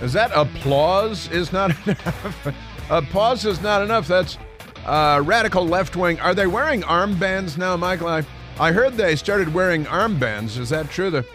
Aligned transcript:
Is 0.00 0.12
that 0.14 0.30
applause 0.34 1.30
is 1.30 1.52
not 1.52 1.70
enough? 1.86 2.54
applause 2.90 3.44
is 3.44 3.60
not 3.60 3.82
enough. 3.82 4.08
That's 4.08 4.38
uh, 4.86 5.22
radical 5.24 5.66
left 5.66 5.94
wing. 5.96 6.18
Are 6.20 6.34
they 6.34 6.46
wearing 6.46 6.82
armbands 6.82 7.58
now, 7.58 7.76
Michael? 7.76 8.08
I, 8.08 8.24
I 8.58 8.72
heard 8.72 8.94
they 8.94 9.16
started 9.16 9.52
wearing 9.52 9.84
armbands. 9.84 10.58
Is 10.58 10.70
that 10.70 10.90
true? 10.90 11.10
The, 11.10 11.26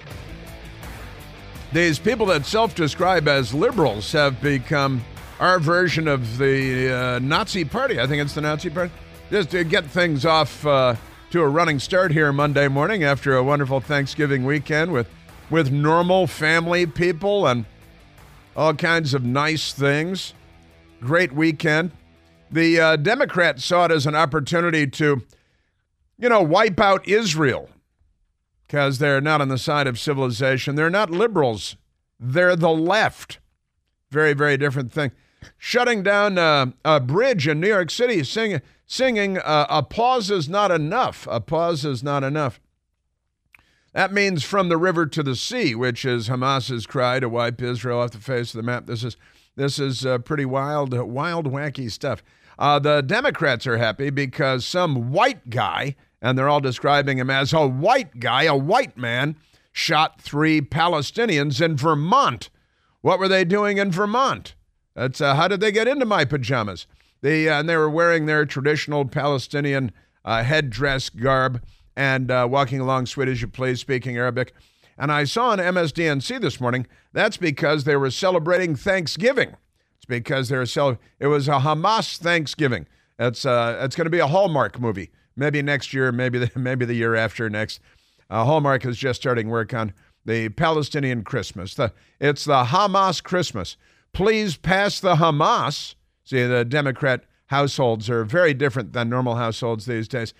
these 1.73 1.99
people 1.99 2.25
that 2.27 2.45
self 2.45 2.73
describe 2.73 3.27
as 3.27 3.53
liberals 3.53 4.11
have 4.13 4.41
become 4.41 5.03
our 5.39 5.59
version 5.59 6.07
of 6.07 6.37
the 6.37 6.91
uh, 6.91 7.19
Nazi 7.19 7.65
Party. 7.65 7.99
I 7.99 8.07
think 8.07 8.21
it's 8.21 8.33
the 8.33 8.41
Nazi 8.41 8.69
Party. 8.69 8.91
Just 9.29 9.51
to 9.51 9.63
get 9.63 9.85
things 9.85 10.25
off 10.25 10.65
uh, 10.65 10.95
to 11.31 11.41
a 11.41 11.47
running 11.47 11.79
start 11.79 12.11
here 12.11 12.31
Monday 12.31 12.67
morning 12.67 13.03
after 13.03 13.35
a 13.35 13.43
wonderful 13.43 13.79
Thanksgiving 13.81 14.45
weekend 14.45 14.91
with, 14.93 15.07
with 15.49 15.71
normal 15.71 16.27
family 16.27 16.85
people 16.85 17.45
and 17.47 17.65
all 18.55 18.73
kinds 18.73 19.13
of 19.13 19.23
nice 19.23 19.73
things. 19.73 20.33
Great 21.01 21.33
weekend. 21.33 21.91
The 22.51 22.79
uh, 22.79 22.95
Democrats 22.95 23.65
saw 23.65 23.85
it 23.85 23.91
as 23.91 24.05
an 24.05 24.15
opportunity 24.15 24.87
to, 24.87 25.23
you 26.17 26.29
know, 26.29 26.41
wipe 26.41 26.79
out 26.79 27.07
Israel 27.07 27.69
because 28.65 28.99
they're 28.99 29.21
not 29.21 29.41
on 29.41 29.49
the 29.49 29.57
side 29.57 29.87
of 29.87 29.99
civilization. 29.99 30.75
They're 30.75 30.89
not 30.89 31.09
liberals, 31.09 31.75
they're 32.19 32.55
the 32.55 32.71
left. 32.71 33.39
Very, 34.11 34.33
very 34.33 34.57
different 34.57 34.91
thing. 34.91 35.11
Shutting 35.57 36.01
down 36.01 36.37
uh, 36.37 36.67
a 36.83 36.99
bridge 36.99 37.47
in 37.47 37.59
New 37.59 37.67
York 37.67 37.91
City, 37.91 38.23
sing, 38.23 38.61
singing, 38.85 39.37
uh, 39.37 39.81
pause 39.83 40.31
is 40.31 40.47
not 40.47 40.71
enough. 40.71 41.27
A 41.29 41.39
Pause 41.41 41.85
is 41.85 42.03
not 42.03 42.23
enough. 42.23 42.59
That 43.95 44.11
means 44.11 44.43
from 44.43 44.67
the 44.67 44.75
river 44.75 45.05
to 45.05 45.23
the 45.23 45.37
sea, 45.37 45.73
which 45.73 46.03
is 46.03 46.27
Hamas's 46.27 46.85
cry 46.85 47.21
to 47.21 47.29
wipe 47.29 47.61
Israel 47.61 48.01
off 48.01 48.11
the 48.11 48.17
face 48.17 48.53
of 48.53 48.57
the 48.57 48.63
map. 48.63 48.87
This 48.87 49.05
is 49.05 49.15
this 49.55 49.79
is 49.79 50.05
uh, 50.05 50.17
pretty 50.17 50.43
wild, 50.43 50.93
wild, 50.93 51.49
wacky 51.49 51.89
stuff. 51.89 52.21
Uh, 52.59 52.77
the 52.77 53.01
Democrats 53.01 53.65
are 53.65 53.77
happy 53.77 54.09
because 54.09 54.65
some 54.65 55.13
white 55.13 55.49
guy, 55.49 55.95
and 56.21 56.37
they're 56.37 56.49
all 56.49 56.59
describing 56.59 57.19
him 57.19 57.29
as 57.29 57.53
a 57.53 57.65
white 57.65 58.19
guy, 58.19 58.43
a 58.43 58.55
white 58.55 58.97
man, 58.97 59.37
shot 59.71 60.19
three 60.19 60.59
Palestinians 60.59 61.61
in 61.61 61.77
Vermont. 61.77 62.49
What 62.99 63.17
were 63.17 63.29
they 63.29 63.45
doing 63.45 63.77
in 63.77 63.93
Vermont? 63.93 64.55
That's 64.93 65.21
uh, 65.21 65.35
how 65.35 65.47
did 65.47 65.61
they 65.61 65.71
get 65.71 65.87
into 65.87 66.05
my 66.05 66.25
pajamas? 66.25 66.85
They 67.21 67.47
uh, 67.47 67.61
and 67.61 67.69
they 67.69 67.77
were 67.77 67.89
wearing 67.89 68.25
their 68.25 68.45
traditional 68.45 69.05
Palestinian 69.05 69.93
uh, 70.25 70.43
headdress 70.43 71.09
garb 71.09 71.61
and 71.95 72.29
uh, 72.29 72.47
walking 72.49 72.79
along 72.79 73.07
You 73.15 73.47
Please, 73.47 73.79
speaking 73.79 74.17
Arabic. 74.17 74.53
And 74.97 75.11
I 75.11 75.25
saw 75.25 75.49
on 75.49 75.59
MSDNC 75.59 76.39
this 76.41 76.59
morning, 76.59 76.87
that's 77.13 77.37
because 77.37 77.83
they 77.83 77.95
were 77.95 78.11
celebrating 78.11 78.75
Thanksgiving. 78.75 79.55
It's 79.97 80.05
because 80.05 80.49
they're 80.49 80.65
cel- 80.65 80.99
it 81.19 81.27
was 81.27 81.47
a 81.47 81.59
Hamas 81.59 82.17
Thanksgiving. 82.17 82.87
It's, 83.19 83.45
uh, 83.45 83.79
it's 83.81 83.95
going 83.95 84.05
to 84.05 84.11
be 84.11 84.19
a 84.19 84.27
Hallmark 84.27 84.79
movie. 84.79 85.11
Maybe 85.35 85.61
next 85.61 85.93
year, 85.93 86.11
maybe 86.11 86.39
the, 86.39 86.51
maybe 86.59 86.85
the 86.85 86.93
year 86.93 87.15
after 87.15 87.49
next. 87.49 87.79
Uh, 88.29 88.45
Hallmark 88.45 88.85
is 88.85 88.97
just 88.97 89.21
starting 89.21 89.49
work 89.49 89.73
on 89.73 89.93
the 90.25 90.49
Palestinian 90.49 91.23
Christmas. 91.23 91.75
The, 91.75 91.93
it's 92.19 92.45
the 92.45 92.65
Hamas 92.65 93.21
Christmas. 93.21 93.77
Please 94.13 94.57
pass 94.57 94.99
the 94.99 95.15
Hamas. 95.15 95.95
See, 96.23 96.43
the 96.43 96.65
Democrat 96.65 97.25
households 97.47 98.09
are 98.09 98.23
very 98.23 98.53
different 98.53 98.93
than 98.93 99.09
normal 99.09 99.35
households 99.35 99.85
these 99.85 100.07
days 100.07 100.33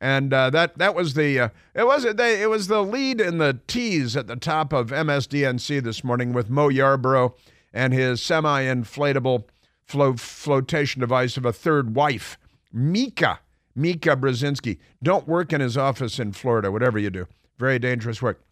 and 0.00 0.32
uh, 0.32 0.50
that 0.50 0.78
that 0.78 0.94
was 0.94 1.14
the 1.14 1.38
uh, 1.38 1.48
it 1.74 1.86
was 1.86 2.06
they, 2.14 2.42
it 2.42 2.48
was 2.48 2.68
the 2.68 2.82
lead 2.82 3.20
in 3.20 3.38
the 3.38 3.60
tease 3.66 4.16
at 4.16 4.26
the 4.26 4.36
top 4.36 4.72
of 4.72 4.90
MSDNC 4.90 5.82
this 5.82 6.02
morning 6.02 6.32
with 6.32 6.48
Mo 6.48 6.68
Yarborough 6.68 7.34
and 7.72 7.92
his 7.92 8.22
semi-inflatable 8.22 9.44
flo- 9.86 10.16
flotation 10.16 11.00
device 11.00 11.36
of 11.36 11.44
a 11.44 11.52
third 11.52 11.94
wife, 11.94 12.38
Mika 12.72 13.40
Mika 13.74 14.16
Brzezinski. 14.16 14.78
Don't 15.02 15.28
work 15.28 15.52
in 15.52 15.60
his 15.60 15.76
office 15.76 16.18
in 16.18 16.32
Florida, 16.32 16.70
whatever 16.70 16.98
you 16.98 17.10
do. 17.10 17.26
Very 17.58 17.78
dangerous 17.78 18.22
work. 18.22 18.42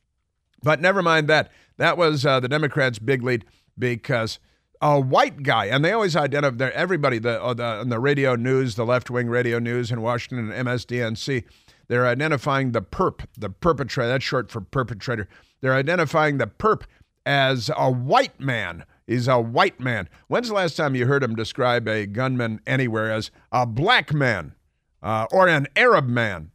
But 0.62 0.80
never 0.80 1.02
mind 1.02 1.28
that. 1.28 1.50
That 1.76 1.96
was 1.96 2.26
uh, 2.26 2.40
the 2.40 2.48
Democrats' 2.48 2.98
big 2.98 3.22
lead 3.22 3.44
because 3.78 4.38
a 4.80 5.00
white 5.00 5.42
guy, 5.42 5.66
and 5.66 5.84
they 5.84 5.92
always 5.92 6.16
identify 6.16 6.68
everybody 6.68 7.18
the, 7.18 7.42
uh, 7.42 7.54
the 7.54 7.64
on 7.64 7.88
the 7.88 7.98
radio 7.98 8.36
news, 8.36 8.74
the 8.74 8.86
left 8.86 9.10
wing 9.10 9.28
radio 9.28 9.58
news 9.58 9.90
in 9.90 10.00
Washington 10.00 10.50
and 10.50 10.68
MSDNC. 10.68 11.44
They're 11.88 12.06
identifying 12.06 12.72
the 12.72 12.82
perp, 12.82 13.26
the 13.36 13.50
perpetrator. 13.50 14.08
That's 14.08 14.24
short 14.24 14.50
for 14.50 14.60
perpetrator. 14.60 15.28
They're 15.60 15.74
identifying 15.74 16.38
the 16.38 16.46
perp 16.46 16.82
as 17.26 17.70
a 17.76 17.90
white 17.90 18.38
man. 18.38 18.84
He's 19.06 19.26
a 19.26 19.40
white 19.40 19.80
man. 19.80 20.08
When's 20.28 20.48
the 20.48 20.54
last 20.54 20.76
time 20.76 20.94
you 20.94 21.06
heard 21.06 21.22
him 21.22 21.34
describe 21.34 21.88
a 21.88 22.06
gunman 22.06 22.60
anywhere 22.66 23.10
as 23.10 23.30
a 23.50 23.64
black 23.64 24.12
man 24.12 24.54
uh, 25.02 25.26
or 25.32 25.48
an 25.48 25.66
Arab 25.74 26.06
man? 26.06 26.50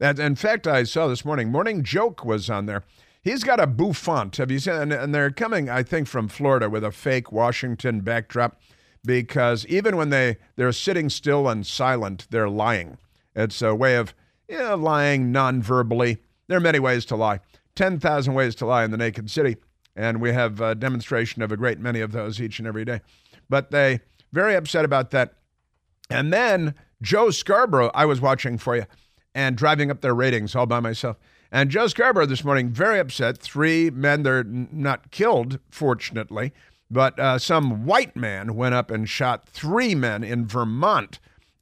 That, 0.00 0.18
in 0.18 0.34
fact, 0.34 0.66
I 0.66 0.82
saw 0.82 1.06
this 1.06 1.24
morning. 1.24 1.52
Morning 1.52 1.84
Joke 1.84 2.24
was 2.24 2.50
on 2.50 2.66
there. 2.66 2.82
He's 3.24 3.42
got 3.42 3.58
a 3.58 3.66
bouffant. 3.66 4.36
Have 4.36 4.50
you 4.50 4.58
seen? 4.58 4.74
And, 4.74 4.92
and 4.92 5.14
they're 5.14 5.30
coming, 5.30 5.70
I 5.70 5.82
think, 5.82 6.06
from 6.06 6.28
Florida 6.28 6.68
with 6.68 6.84
a 6.84 6.92
fake 6.92 7.32
Washington 7.32 8.02
backdrop, 8.02 8.60
because 9.02 9.64
even 9.66 9.96
when 9.96 10.10
they 10.10 10.36
they're 10.56 10.72
sitting 10.72 11.08
still 11.08 11.48
and 11.48 11.66
silent, 11.66 12.26
they're 12.30 12.50
lying. 12.50 12.98
It's 13.34 13.62
a 13.62 13.74
way 13.74 13.96
of 13.96 14.14
you 14.46 14.58
know, 14.58 14.76
lying 14.76 15.32
non-verbally. 15.32 16.18
There 16.48 16.58
are 16.58 16.60
many 16.60 16.78
ways 16.78 17.06
to 17.06 17.16
lie. 17.16 17.40
Ten 17.74 17.98
thousand 17.98 18.34
ways 18.34 18.54
to 18.56 18.66
lie 18.66 18.84
in 18.84 18.90
the 18.90 18.98
naked 18.98 19.30
city, 19.30 19.56
and 19.96 20.20
we 20.20 20.32
have 20.32 20.60
a 20.60 20.74
demonstration 20.74 21.40
of 21.40 21.50
a 21.50 21.56
great 21.56 21.78
many 21.78 22.00
of 22.00 22.12
those 22.12 22.40
each 22.42 22.58
and 22.58 22.68
every 22.68 22.84
day. 22.84 23.00
But 23.48 23.70
they 23.70 24.00
very 24.32 24.54
upset 24.54 24.84
about 24.84 25.12
that. 25.12 25.32
And 26.10 26.30
then 26.30 26.74
Joe 27.00 27.30
Scarborough, 27.30 27.90
I 27.94 28.04
was 28.04 28.20
watching 28.20 28.58
for 28.58 28.76
you 28.76 28.84
and 29.34 29.56
driving 29.56 29.90
up 29.90 30.02
their 30.02 30.14
ratings 30.14 30.54
all 30.54 30.66
by 30.66 30.80
myself. 30.80 31.16
And 31.54 31.70
Joe 31.70 31.86
Scarborough 31.86 32.26
this 32.26 32.42
morning, 32.42 32.70
very 32.70 32.98
upset. 32.98 33.38
Three 33.38 33.88
men, 33.88 34.24
they're 34.24 34.42
not 34.42 35.12
killed, 35.12 35.60
fortunately, 35.70 36.52
but 36.90 37.16
uh, 37.20 37.38
some 37.38 37.86
white 37.86 38.16
man 38.16 38.56
went 38.56 38.74
up 38.74 38.90
and 38.90 39.08
shot 39.08 39.48
three 39.48 39.94
men 39.94 40.24
in 40.24 40.48
Vermont. 40.48 41.20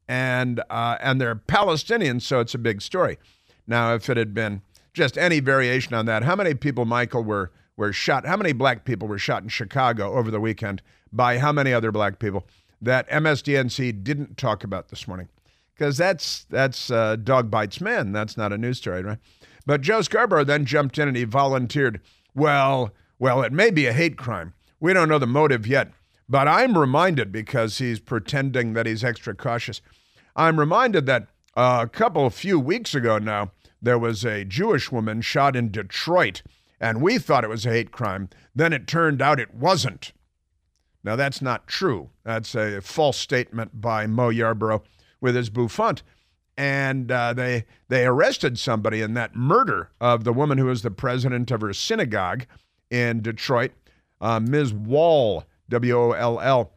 And, 0.08 0.62
uh, 0.70 0.96
and 0.98 1.20
they're 1.20 1.34
Palestinians, 1.34 2.22
so 2.22 2.40
it's 2.40 2.54
a 2.54 2.58
big 2.58 2.80
story. 2.80 3.18
Now, 3.66 3.94
if 3.94 4.08
it 4.08 4.16
had 4.16 4.32
been 4.32 4.62
just 4.94 5.18
any 5.18 5.40
variation 5.40 5.92
on 5.92 6.06
that, 6.06 6.22
how 6.22 6.36
many 6.36 6.54
people, 6.54 6.86
Michael, 6.86 7.22
were, 7.22 7.52
were 7.76 7.92
shot? 7.92 8.24
How 8.24 8.38
many 8.38 8.54
black 8.54 8.86
people 8.86 9.08
were 9.08 9.18
shot 9.18 9.42
in 9.42 9.50
Chicago 9.50 10.14
over 10.14 10.30
the 10.30 10.40
weekend 10.40 10.80
by 11.12 11.36
how 11.36 11.52
many 11.52 11.74
other 11.74 11.92
black 11.92 12.18
people 12.18 12.46
that 12.80 13.06
MSDNC 13.10 14.02
didn't 14.02 14.38
talk 14.38 14.64
about 14.64 14.88
this 14.88 15.06
morning? 15.06 15.28
Because 15.74 15.98
that's, 15.98 16.44
that's 16.44 16.90
uh, 16.90 17.16
dog 17.16 17.50
bites 17.50 17.78
man. 17.78 18.12
That's 18.12 18.38
not 18.38 18.54
a 18.54 18.58
news 18.58 18.78
story, 18.78 19.02
right? 19.02 19.18
But 19.66 19.80
Joe 19.80 20.02
Scarborough 20.02 20.44
then 20.44 20.64
jumped 20.64 20.98
in 20.98 21.08
and 21.08 21.16
he 21.16 21.24
volunteered, 21.24 22.00
well, 22.34 22.92
well, 23.18 23.42
it 23.42 23.52
may 23.52 23.70
be 23.70 23.86
a 23.86 23.92
hate 23.92 24.16
crime. 24.16 24.54
We 24.80 24.92
don't 24.92 25.08
know 25.08 25.18
the 25.18 25.26
motive 25.26 25.66
yet, 25.66 25.92
but 26.28 26.48
I'm 26.48 26.76
reminded 26.76 27.30
because 27.30 27.78
he's 27.78 28.00
pretending 28.00 28.72
that 28.72 28.86
he's 28.86 29.04
extra 29.04 29.34
cautious. 29.34 29.80
I'm 30.34 30.58
reminded 30.58 31.06
that 31.06 31.28
a 31.54 31.88
couple 31.90 32.28
few 32.30 32.58
weeks 32.58 32.94
ago 32.94 33.18
now, 33.18 33.52
there 33.80 33.98
was 33.98 34.24
a 34.24 34.44
Jewish 34.44 34.90
woman 34.90 35.20
shot 35.20 35.56
in 35.56 35.70
Detroit, 35.70 36.42
and 36.80 37.02
we 37.02 37.18
thought 37.18 37.44
it 37.44 37.50
was 37.50 37.66
a 37.66 37.70
hate 37.70 37.92
crime. 37.92 38.28
Then 38.54 38.72
it 38.72 38.86
turned 38.86 39.20
out 39.20 39.40
it 39.40 39.54
wasn't. 39.54 40.12
Now, 41.04 41.16
that's 41.16 41.42
not 41.42 41.66
true. 41.66 42.10
That's 42.24 42.54
a 42.54 42.80
false 42.80 43.16
statement 43.16 43.80
by 43.80 44.06
Mo 44.06 44.28
Yarborough 44.28 44.84
with 45.20 45.34
his 45.34 45.50
bouffant 45.50 46.02
and 46.56 47.10
uh, 47.10 47.32
they 47.32 47.64
they 47.88 48.04
arrested 48.06 48.58
somebody 48.58 49.00
in 49.00 49.14
that 49.14 49.34
murder 49.34 49.90
of 50.00 50.24
the 50.24 50.32
woman 50.32 50.58
who 50.58 50.66
was 50.66 50.82
the 50.82 50.90
president 50.90 51.50
of 51.50 51.60
her 51.60 51.72
synagogue 51.72 52.44
in 52.90 53.22
Detroit, 53.22 53.72
uh, 54.20 54.38
Ms. 54.40 54.72
Wall, 54.72 55.44
W 55.70 55.96
O 55.96 56.12
L 56.12 56.40
L, 56.40 56.72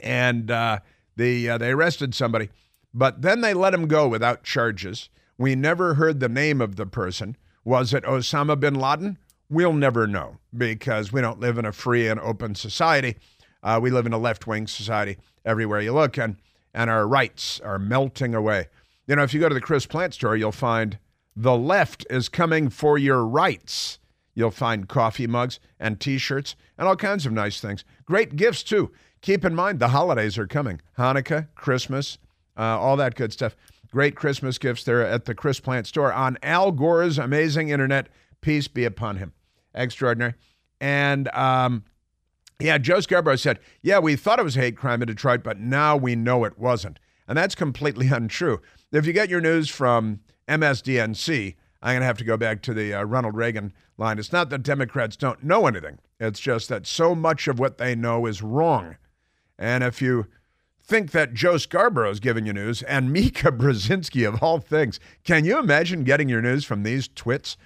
and 0.00 0.50
uh, 0.50 0.80
they 1.16 1.48
uh, 1.48 1.58
they 1.58 1.70
arrested 1.70 2.14
somebody, 2.14 2.50
but 2.92 3.22
then 3.22 3.40
they 3.40 3.54
let 3.54 3.74
him 3.74 3.86
go 3.86 4.08
without 4.08 4.42
charges. 4.42 5.08
We 5.38 5.54
never 5.54 5.94
heard 5.94 6.20
the 6.20 6.28
name 6.28 6.60
of 6.60 6.76
the 6.76 6.86
person. 6.86 7.36
Was 7.64 7.92
it 7.92 8.04
Osama 8.04 8.58
bin 8.58 8.74
Laden? 8.74 9.18
We'll 9.48 9.74
never 9.74 10.06
know 10.06 10.38
because 10.56 11.12
we 11.12 11.20
don't 11.20 11.40
live 11.40 11.58
in 11.58 11.64
a 11.64 11.72
free 11.72 12.08
and 12.08 12.18
open 12.18 12.54
society. 12.54 13.16
Uh, 13.62 13.78
we 13.80 13.90
live 13.90 14.06
in 14.06 14.12
a 14.12 14.18
left 14.18 14.46
wing 14.46 14.66
society 14.66 15.18
everywhere 15.44 15.80
you 15.80 15.92
look, 15.92 16.18
and 16.18 16.36
and 16.74 16.90
our 16.90 17.06
rights 17.06 17.60
are 17.60 17.78
melting 17.78 18.34
away. 18.34 18.66
You 19.06 19.16
know, 19.16 19.22
if 19.22 19.32
you 19.32 19.40
go 19.40 19.48
to 19.48 19.54
the 19.54 19.60
Chris 19.60 19.86
Plante 19.86 20.14
store, 20.14 20.36
you'll 20.36 20.52
find 20.52 20.98
the 21.34 21.56
left 21.56 22.06
is 22.10 22.28
coming 22.28 22.68
for 22.68 22.98
your 22.98 23.24
rights. 23.24 23.98
You'll 24.34 24.50
find 24.50 24.88
coffee 24.88 25.26
mugs 25.26 25.60
and 25.78 25.98
t 26.00 26.18
shirts 26.18 26.56
and 26.76 26.86
all 26.88 26.96
kinds 26.96 27.24
of 27.24 27.32
nice 27.32 27.60
things. 27.60 27.84
Great 28.04 28.36
gifts, 28.36 28.62
too. 28.62 28.90
Keep 29.22 29.44
in 29.44 29.54
mind 29.54 29.78
the 29.78 29.88
holidays 29.88 30.38
are 30.38 30.46
coming 30.46 30.80
Hanukkah, 30.98 31.48
Christmas, 31.54 32.18
uh, 32.56 32.62
all 32.62 32.96
that 32.96 33.14
good 33.14 33.32
stuff. 33.32 33.56
Great 33.90 34.14
Christmas 34.14 34.58
gifts 34.58 34.84
there 34.84 35.06
at 35.06 35.24
the 35.24 35.34
Chris 35.34 35.60
Plante 35.60 35.86
store 35.86 36.12
on 36.12 36.36
Al 36.42 36.72
Gore's 36.72 37.18
amazing 37.18 37.70
internet. 37.70 38.08
Peace 38.40 38.68
be 38.68 38.84
upon 38.84 39.16
him. 39.16 39.32
Extraordinary. 39.74 40.34
And 40.80 41.28
um, 41.28 41.84
Yeah, 42.60 42.78
Joe 42.78 43.00
Scarborough 43.00 43.36
said, 43.36 43.58
Yeah, 43.82 43.98
we 44.00 44.16
thought 44.16 44.38
it 44.38 44.44
was 44.44 44.54
hate 44.54 44.76
crime 44.76 45.02
in 45.02 45.08
Detroit, 45.08 45.42
but 45.42 45.58
now 45.60 45.96
we 45.96 46.14
know 46.14 46.44
it 46.44 46.58
wasn't. 46.58 46.98
And 47.28 47.38
that's 47.38 47.54
completely 47.54 48.08
untrue. 48.12 48.60
If 48.92 49.06
you 49.06 49.12
get 49.12 49.28
your 49.28 49.40
news 49.40 49.68
from 49.68 50.20
MSDNC, 50.48 51.56
I'm 51.82 51.92
going 51.94 52.00
to 52.00 52.06
have 52.06 52.18
to 52.18 52.24
go 52.24 52.36
back 52.36 52.62
to 52.62 52.74
the 52.74 52.94
uh, 52.94 53.02
Ronald 53.02 53.34
Reagan 53.34 53.72
line. 53.98 54.18
It's 54.18 54.32
not 54.32 54.50
that 54.50 54.62
Democrats 54.62 55.16
don't 55.16 55.42
know 55.42 55.66
anything, 55.66 55.98
it's 56.20 56.40
just 56.40 56.68
that 56.68 56.86
so 56.86 57.14
much 57.14 57.48
of 57.48 57.58
what 57.58 57.78
they 57.78 57.94
know 57.94 58.26
is 58.26 58.42
wrong. 58.42 58.96
And 59.58 59.82
if 59.82 60.00
you 60.00 60.26
think 60.84 61.10
that 61.10 61.34
Joe 61.34 61.56
Scarborough 61.56 62.10
is 62.10 62.20
giving 62.20 62.46
you 62.46 62.52
news 62.52 62.82
and 62.82 63.12
Mika 63.12 63.50
Brzezinski, 63.50 64.26
of 64.26 64.42
all 64.42 64.60
things, 64.60 65.00
can 65.24 65.44
you 65.44 65.58
imagine 65.58 66.04
getting 66.04 66.28
your 66.28 66.42
news 66.42 66.64
from 66.64 66.82
these 66.82 67.08
twits? 67.08 67.56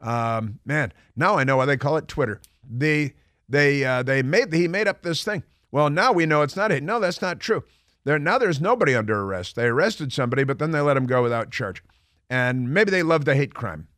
Um, 0.00 0.58
man, 0.64 0.92
now 1.16 1.38
I 1.38 1.44
know 1.44 1.56
why 1.56 1.64
they 1.64 1.76
call 1.76 1.96
it 1.96 2.06
Twitter. 2.06 2.40
They 2.68 3.14
they 3.48 3.84
uh, 3.84 4.02
they 4.02 4.22
made 4.22 4.52
he 4.52 4.68
made 4.68 4.88
up 4.88 5.02
this 5.02 5.24
thing. 5.24 5.42
Well, 5.70 5.88
now 5.88 6.12
we 6.12 6.26
know 6.26 6.42
it's 6.42 6.56
not 6.56 6.70
it. 6.70 6.82
No, 6.82 7.00
that's 7.00 7.22
not 7.22 7.40
true. 7.40 7.64
There 8.06 8.20
now 8.20 8.38
there's 8.38 8.60
nobody 8.60 8.94
under 8.94 9.20
arrest. 9.20 9.56
They 9.56 9.66
arrested 9.66 10.12
somebody, 10.12 10.44
but 10.44 10.60
then 10.60 10.70
they 10.70 10.80
let 10.80 10.96
him 10.96 11.06
go 11.06 11.24
without 11.24 11.50
charge. 11.50 11.82
And 12.30 12.72
maybe 12.72 12.92
they 12.92 13.02
love 13.02 13.24
the 13.24 13.34
hate 13.34 13.52
crime. 13.52 13.88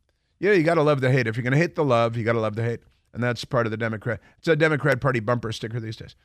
Yeah, 0.41 0.53
you 0.53 0.63
got 0.63 0.75
to 0.75 0.83
love 0.83 1.03
the 1.03 1.13
hate. 1.13 1.27
If 1.27 1.37
you're 1.37 1.43
going 1.43 1.53
to 1.53 1.59
hate 1.59 1.75
the 1.75 1.85
love, 1.85 2.17
you 2.17 2.25
got 2.25 2.33
to 2.33 2.41
love 2.41 2.57
the 2.57 2.65
hate, 2.65 2.81
and 3.13 3.23
that's 3.23 3.45
part 3.45 3.67
of 3.67 3.71
the 3.71 3.77
Democrat. 3.77 4.21
It's 4.39 4.49
a 4.49 4.57
Democrat 4.57 5.03
Party 5.03 5.21
bumper 5.21 5.53
sticker 5.53 5.79
these 5.79 5.97
days. 5.97 6.17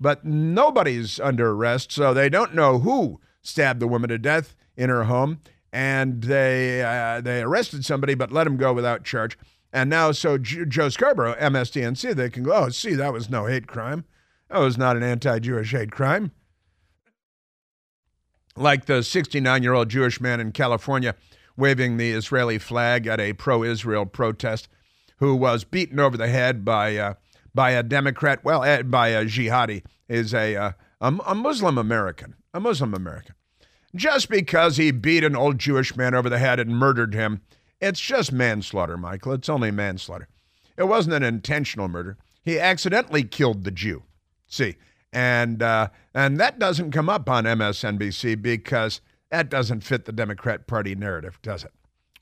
But 0.00 0.24
nobody's 0.24 1.20
under 1.20 1.50
arrest, 1.50 1.92
so 1.92 2.12
they 2.12 2.28
don't 2.28 2.56
know 2.56 2.80
who 2.80 3.20
stabbed 3.40 3.78
the 3.78 3.86
woman 3.88 4.08
to 4.10 4.18
death 4.18 4.56
in 4.76 4.90
her 4.90 5.04
home, 5.04 5.40
and 5.72 6.24
they 6.24 6.82
uh, 6.82 7.20
they 7.20 7.42
arrested 7.42 7.84
somebody 7.84 8.14
but 8.14 8.32
let 8.32 8.48
him 8.48 8.56
go 8.56 8.72
without 8.72 9.04
charge. 9.04 9.38
And 9.72 9.88
now, 9.88 10.10
so 10.10 10.38
Joe 10.38 10.88
Scarborough, 10.88 11.36
MSDNC, 11.36 12.16
they 12.16 12.30
can 12.30 12.42
go, 12.42 12.52
oh, 12.52 12.68
see, 12.70 12.94
that 12.94 13.12
was 13.12 13.30
no 13.30 13.46
hate 13.46 13.68
crime. 13.68 14.06
That 14.50 14.58
was 14.58 14.76
not 14.76 14.96
an 14.96 15.04
anti 15.04 15.38
Jewish 15.38 15.70
hate 15.70 15.92
crime 15.92 16.32
like 18.60 18.86
the 18.86 19.02
69 19.02 19.62
year 19.62 19.74
old 19.74 19.88
Jewish 19.88 20.20
man 20.20 20.40
in 20.40 20.52
California 20.52 21.14
waving 21.56 21.96
the 21.96 22.12
Israeli 22.12 22.58
flag 22.58 23.06
at 23.06 23.20
a 23.20 23.32
pro 23.32 23.64
Israel 23.64 24.06
protest 24.06 24.68
who 25.18 25.34
was 25.34 25.64
beaten 25.64 25.98
over 25.98 26.16
the 26.16 26.28
head 26.28 26.64
by, 26.64 26.96
uh, 26.96 27.14
by 27.54 27.72
a 27.72 27.82
Democrat, 27.82 28.44
well, 28.44 28.62
eh, 28.62 28.82
by 28.82 29.08
a 29.08 29.24
jihadi, 29.24 29.82
is 30.08 30.32
a, 30.32 30.54
uh, 30.54 30.72
a, 31.00 31.14
a 31.26 31.34
Muslim 31.34 31.76
American, 31.76 32.34
a 32.54 32.60
Muslim 32.60 32.94
American. 32.94 33.34
Just 33.94 34.28
because 34.28 34.76
he 34.76 34.90
beat 34.90 35.24
an 35.24 35.34
old 35.34 35.58
Jewish 35.58 35.96
man 35.96 36.14
over 36.14 36.28
the 36.28 36.38
head 36.38 36.60
and 36.60 36.76
murdered 36.76 37.14
him, 37.14 37.40
it's 37.80 38.00
just 38.00 38.32
manslaughter, 38.32 38.96
Michael. 38.96 39.32
It's 39.32 39.48
only 39.48 39.70
manslaughter. 39.70 40.28
It 40.76 40.84
wasn't 40.84 41.14
an 41.14 41.22
intentional 41.22 41.88
murder. 41.88 42.16
He 42.44 42.60
accidentally 42.60 43.24
killed 43.24 43.64
the 43.64 43.70
Jew. 43.70 44.04
See, 44.46 44.76
and 45.12 45.62
uh, 45.62 45.88
and 46.14 46.38
that 46.38 46.58
doesn't 46.58 46.92
come 46.92 47.08
up 47.08 47.28
on 47.28 47.44
MSNBC 47.44 48.40
because 48.40 49.00
that 49.30 49.50
doesn't 49.50 49.82
fit 49.82 50.04
the 50.04 50.12
Democrat 50.12 50.66
Party 50.66 50.94
narrative, 50.94 51.38
does 51.42 51.64
it? 51.64 51.72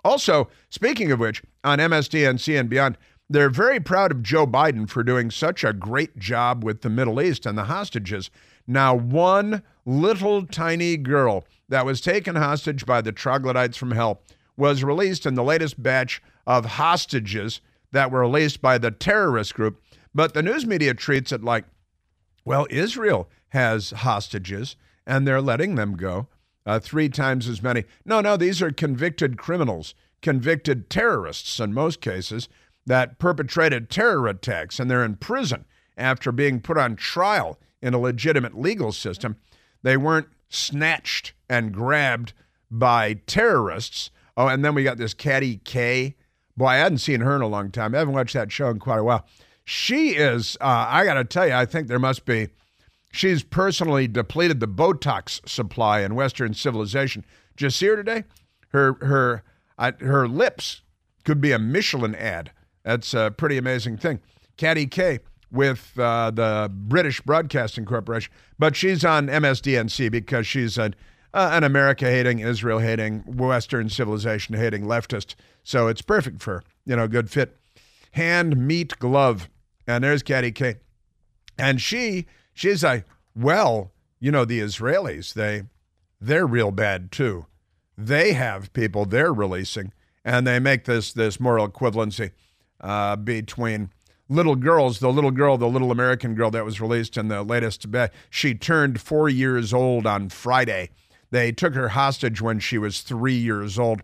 Also, 0.05 0.49
speaking 0.71 1.11
of 1.11 1.19
which, 1.19 1.43
on 1.65 1.79
MSDNC 1.79 2.59
and 2.59 2.71
beyond, 2.71 2.97
they're 3.29 3.50
very 3.50 3.81
proud 3.81 4.12
of 4.12 4.23
Joe 4.23 4.47
Biden 4.47 4.88
for 4.88 5.03
doing 5.03 5.31
such 5.31 5.65
a 5.65 5.73
great 5.73 6.17
job 6.17 6.62
with 6.62 6.83
the 6.83 6.91
Middle 6.91 7.21
East 7.21 7.44
and 7.44 7.59
the 7.59 7.65
hostages. 7.65 8.31
Now, 8.69 8.94
one 8.94 9.62
little 9.85 10.47
tiny 10.47 10.97
girl 10.97 11.44
that 11.69 11.85
was 11.85 12.00
taken 12.00 12.37
hostage 12.37 12.87
by 12.87 13.00
the 13.00 13.12
troglodytes 13.12 13.77
from 13.77 13.93
hell 13.93 14.23
was 14.56 14.85
released 14.85 15.27
in 15.27 15.35
the 15.35 15.43
latest 15.43 15.83
batch 15.83 16.23
of 16.47 16.65
hostages 16.65 17.61
that 17.93 18.11
were 18.11 18.21
released 18.21 18.62
by 18.62 18.79
the 18.79 18.91
terrorist 18.91 19.55
group. 19.55 19.83
But 20.15 20.35
the 20.35 20.43
news 20.43 20.65
media 20.67 20.94
treats 20.94 21.33
it 21.33 21.43
like 21.43 21.65
well, 22.47 22.67
Israel 22.71 23.29
has 23.49 23.91
hostages, 23.91 24.77
and 25.07 25.27
they're 25.27 25.43
letting 25.43 25.75
them 25.75 25.97
go. 25.97 26.29
Uh, 26.65 26.81
three 26.81 27.09
times 27.09 27.49
as 27.49 27.63
many. 27.63 27.85
No, 28.05 28.21
no, 28.21 28.37
these 28.37 28.63
are 28.63 28.73
convicted 28.73 29.37
criminals, 29.37 29.95
convicted 30.23 30.89
terrorists 30.89 31.61
in 31.61 31.75
most 31.75 32.01
cases 32.01 32.49
that 32.87 33.19
perpetrated 33.19 33.91
terror 33.91 34.27
attacks, 34.29 34.81
and 34.81 34.91
they're 34.91 35.05
in 35.05 35.17
prison 35.17 35.65
after 35.97 36.33
being 36.33 36.61
put 36.61 36.79
on 36.79 36.97
trial 36.97 37.59
in 37.83 37.95
a 37.95 37.99
legitimate 37.99 38.59
legal 38.59 38.93
system. 38.93 39.37
They 39.83 39.97
weren't 39.97 40.29
snatched 40.49 41.33
and 41.49 41.73
grabbed 41.73 42.33
by 42.71 43.15
terrorists. 43.27 44.11
Oh, 44.37 44.49
and 44.49 44.65
then 44.65 44.75
we 44.75 44.85
got 44.85 44.99
this 44.99 45.15
Katty 45.15 45.59
Kay. 45.65 46.17
Boy, 46.57 46.67
I 46.67 46.77
hadn't 46.77 46.99
seen 46.99 47.21
her 47.21 47.37
in 47.37 47.43
a 47.43 47.49
long 47.49 47.71
time. 47.71 47.95
I 47.95 47.99
haven't 47.99 48.15
watched 48.15 48.35
that 48.35 48.53
show 48.53 48.71
in 48.71 48.79
quite 48.79 48.99
a 48.99 49.05
while. 49.05 49.27
She 49.69 50.11
is, 50.11 50.57
uh, 50.61 50.87
I 50.89 51.05
got 51.05 51.15
to 51.15 51.25
tell 51.25 51.49
you, 51.49 51.53
I 51.53 51.67
think 51.67 51.89
there 51.89 51.99
must 51.99 52.25
be, 52.25 52.51
she's 53.13 53.43
personally 53.43 54.07
depleted 54.07 54.61
the 54.61 54.69
Botox 54.69 55.47
supply 55.47 56.03
in 56.03 56.15
Western 56.15 56.55
civilization. 56.55 57.25
You 57.59 57.71
see 57.71 57.87
her 57.87 57.97
today? 57.97 58.23
Her, 58.69 58.93
her, 59.05 59.43
uh, 59.77 59.91
her 59.99 60.29
lips 60.29 60.83
could 61.25 61.41
be 61.41 61.51
a 61.51 61.59
Michelin 61.59 62.15
ad. 62.15 62.53
That's 62.85 63.13
a 63.13 63.35
pretty 63.37 63.59
amazing 63.59 63.97
thing. 63.97 64.21
Katty 64.57 64.87
Kay 64.87 65.19
with 65.51 65.99
uh, 65.99 66.31
the 66.31 66.71
British 66.73 67.21
Broadcasting 67.21 67.87
Corporation, 67.87 68.33
but 68.61 68.77
she's 68.77 69.05
on 69.05 69.27
MSDNC 69.27 70.12
because 70.12 70.47
she's 70.47 70.79
an, 70.79 70.95
uh, 71.35 71.51
an 71.53 71.65
America 71.65 72.05
hating, 72.05 72.39
Israel 72.39 72.79
hating, 72.79 73.21
Western 73.23 73.89
civilization 73.89 74.55
hating 74.55 74.85
leftist. 74.85 75.35
So 75.65 75.89
it's 75.89 76.03
perfect 76.03 76.41
for, 76.41 76.62
you 76.85 76.95
know, 76.95 77.09
good 77.09 77.31
fit. 77.31 77.57
Hand, 78.12 78.57
meat, 78.57 78.97
glove. 79.01 79.49
And 79.87 80.05
there's 80.05 80.23
Katty 80.23 80.53
Kay. 80.53 80.77
And 81.59 81.81
she 81.81 82.27
she's 82.53 82.83
like, 82.83 83.05
well, 83.35 83.93
you 84.21 84.31
know, 84.31 84.44
the 84.44 84.61
Israelis, 84.61 85.35
they 85.35 85.62
they're 86.21 86.47
real 86.47 86.71
bad 86.71 87.12
too. 87.12 87.47
They 87.97 88.33
have 88.33 88.73
people 88.73 89.05
they're 89.05 89.33
releasing, 89.33 89.93
and 90.25 90.47
they 90.47 90.59
make 90.59 90.85
this 90.85 91.12
this 91.12 91.41
moral 91.41 91.69
equivalency 91.69 92.33
uh, 92.81 93.17
between 93.17 93.91
little 94.29 94.56
girls. 94.56 94.99
The 94.99 95.12
little 95.12 95.31
girl, 95.31 95.56
the 95.56 95.69
little 95.69 95.91
American 95.91 96.35
girl 96.35 96.50
that 96.50 96.65
was 96.65 96.81
released 96.81 97.17
in 97.17 97.29
the 97.29 97.43
latest, 97.43 97.87
she 98.29 98.55
turned 98.55 99.00
four 99.00 99.29
years 99.29 99.73
old 99.73 100.07
on 100.07 100.28
Friday. 100.28 100.90
They 101.31 101.52
took 101.52 101.75
her 101.75 101.90
hostage 101.90 102.40
when 102.40 102.61
she 102.61 102.78
was 102.78 103.00
three 103.00 103.35
years 103.35 103.78
old 103.78 104.02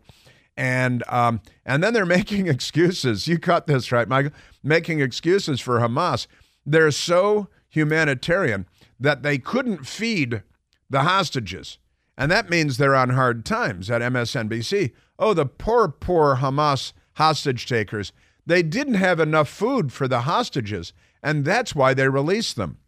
and 0.56 1.02
um, 1.08 1.40
and 1.64 1.82
then 1.82 1.94
they're 1.94 2.06
making 2.18 2.46
excuses. 2.46 3.26
You 3.28 3.38
caught 3.38 3.66
this 3.66 3.92
right, 3.92 4.08
Michael? 4.08 4.32
Making 4.62 5.00
excuses 5.00 5.60
for 5.60 5.78
Hamas. 5.80 6.26
They're 6.64 6.90
so 6.90 7.48
humanitarian 7.68 8.66
that 9.00 9.22
they 9.22 9.38
couldn't 9.38 9.86
feed 9.86 10.42
the 10.88 11.02
hostages, 11.02 11.78
and 12.16 12.30
that 12.30 12.50
means 12.50 12.76
they're 12.76 12.94
on 12.94 13.10
hard 13.10 13.44
times 13.44 13.90
at 13.90 14.02
MSNBC. 14.02 14.92
Oh, 15.18 15.34
the 15.34 15.46
poor, 15.46 15.88
poor 15.88 16.36
Hamas 16.36 16.92
hostage 17.14 17.66
takers. 17.66 18.12
They 18.44 18.62
didn't 18.62 18.94
have 18.94 19.20
enough 19.20 19.48
food 19.48 19.92
for 19.92 20.08
the 20.08 20.22
hostages, 20.22 20.92
and 21.22 21.44
that's 21.44 21.74
why 21.74 21.94
they 21.94 22.08
released 22.08 22.56
them. 22.56 22.78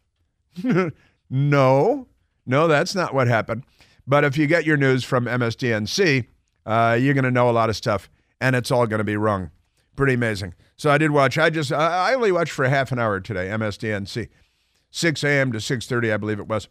no, 1.31 2.09
no, 2.47 2.69
that's 2.69 2.95
not 2.95 3.15
what 3.15 3.29
happened. 3.29 3.65
But 4.07 4.25
if 4.25 4.37
you 4.37 4.47
get 4.47 4.67
your 4.67 4.77
news 4.77 5.05
from 5.05 5.25
MSDNC, 5.27 6.27
uh, 6.67 6.97
you're 7.01 7.15
going 7.15 7.25
to 7.25 7.31
know 7.31 7.49
a 7.49 7.53
lot 7.53 7.69
of 7.69 7.77
stuff, 7.77 8.09
and 8.41 8.57
it's 8.57 8.71
all 8.71 8.87
going 8.87 8.99
to 8.99 9.05
be 9.05 9.17
wrong. 9.17 9.51
Pretty 9.97 10.15
amazing. 10.15 10.55
So 10.77 10.91
I 10.91 10.99
did 10.99 11.13
watch. 11.13 11.39
I 11.39 11.51
just 11.51 11.73
I 11.73 12.15
only 12.15 12.33
watched 12.33 12.53
for 12.53 12.69
half 12.69 12.91
an 12.91 12.99
hour 12.99 13.21
today. 13.21 13.47
MSDNC, 13.47 14.29
6 14.91 15.25
a.m. 15.25 15.53
to 15.53 15.59
6:30, 15.59 16.13
I 16.13 16.17
believe 16.17 16.41
it 16.41 16.49
was, 16.49 16.69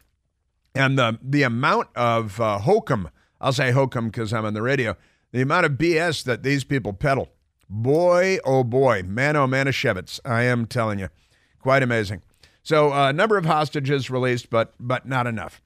and 0.75 0.97
the 0.97 1.19
the 1.21 1.43
amount 1.43 1.87
of 1.95 2.39
uh, 2.41 2.59
hokum. 2.59 3.09
I'll 3.39 3.53
say 3.53 3.71
hokum 3.71 4.07
because 4.07 4.33
I'm 4.33 4.45
on 4.45 4.53
the 4.53 4.61
radio. 4.61 4.95
The 5.31 5.41
amount 5.41 5.65
of 5.65 5.73
BS 5.73 6.23
that 6.25 6.43
these 6.43 6.63
people 6.63 6.93
peddle. 6.93 7.29
Boy, 7.69 8.39
oh 8.45 8.63
boy, 8.63 9.03
man, 9.03 9.35
oh 9.35 9.47
Manischewitz. 9.47 10.19
I 10.23 10.43
am 10.43 10.65
telling 10.65 10.99
you, 10.99 11.09
quite 11.59 11.81
amazing. 11.81 12.21
So 12.61 12.89
a 12.89 13.05
uh, 13.05 13.11
number 13.11 13.37
of 13.37 13.45
hostages 13.45 14.09
released, 14.09 14.49
but 14.49 14.73
but 14.79 15.07
not 15.07 15.27
enough. 15.27 15.61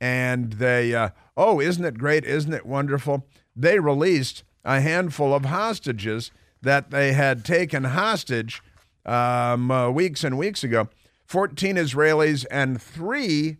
And 0.00 0.54
they, 0.54 0.94
uh, 0.94 1.10
oh, 1.36 1.60
isn't 1.60 1.84
it 1.84 1.98
great? 1.98 2.24
Isn't 2.24 2.52
it 2.52 2.66
wonderful? 2.66 3.26
They 3.56 3.80
released 3.80 4.44
a 4.64 4.80
handful 4.80 5.34
of 5.34 5.46
hostages 5.46 6.30
that 6.60 6.90
they 6.90 7.12
had 7.12 7.44
taken 7.44 7.84
hostage 7.84 8.62
um, 9.04 9.70
uh, 9.70 9.90
weeks 9.90 10.24
and 10.24 10.36
weeks 10.36 10.62
ago. 10.62 10.88
14 11.26 11.76
Israelis 11.76 12.44
and 12.50 12.80
three 12.80 13.58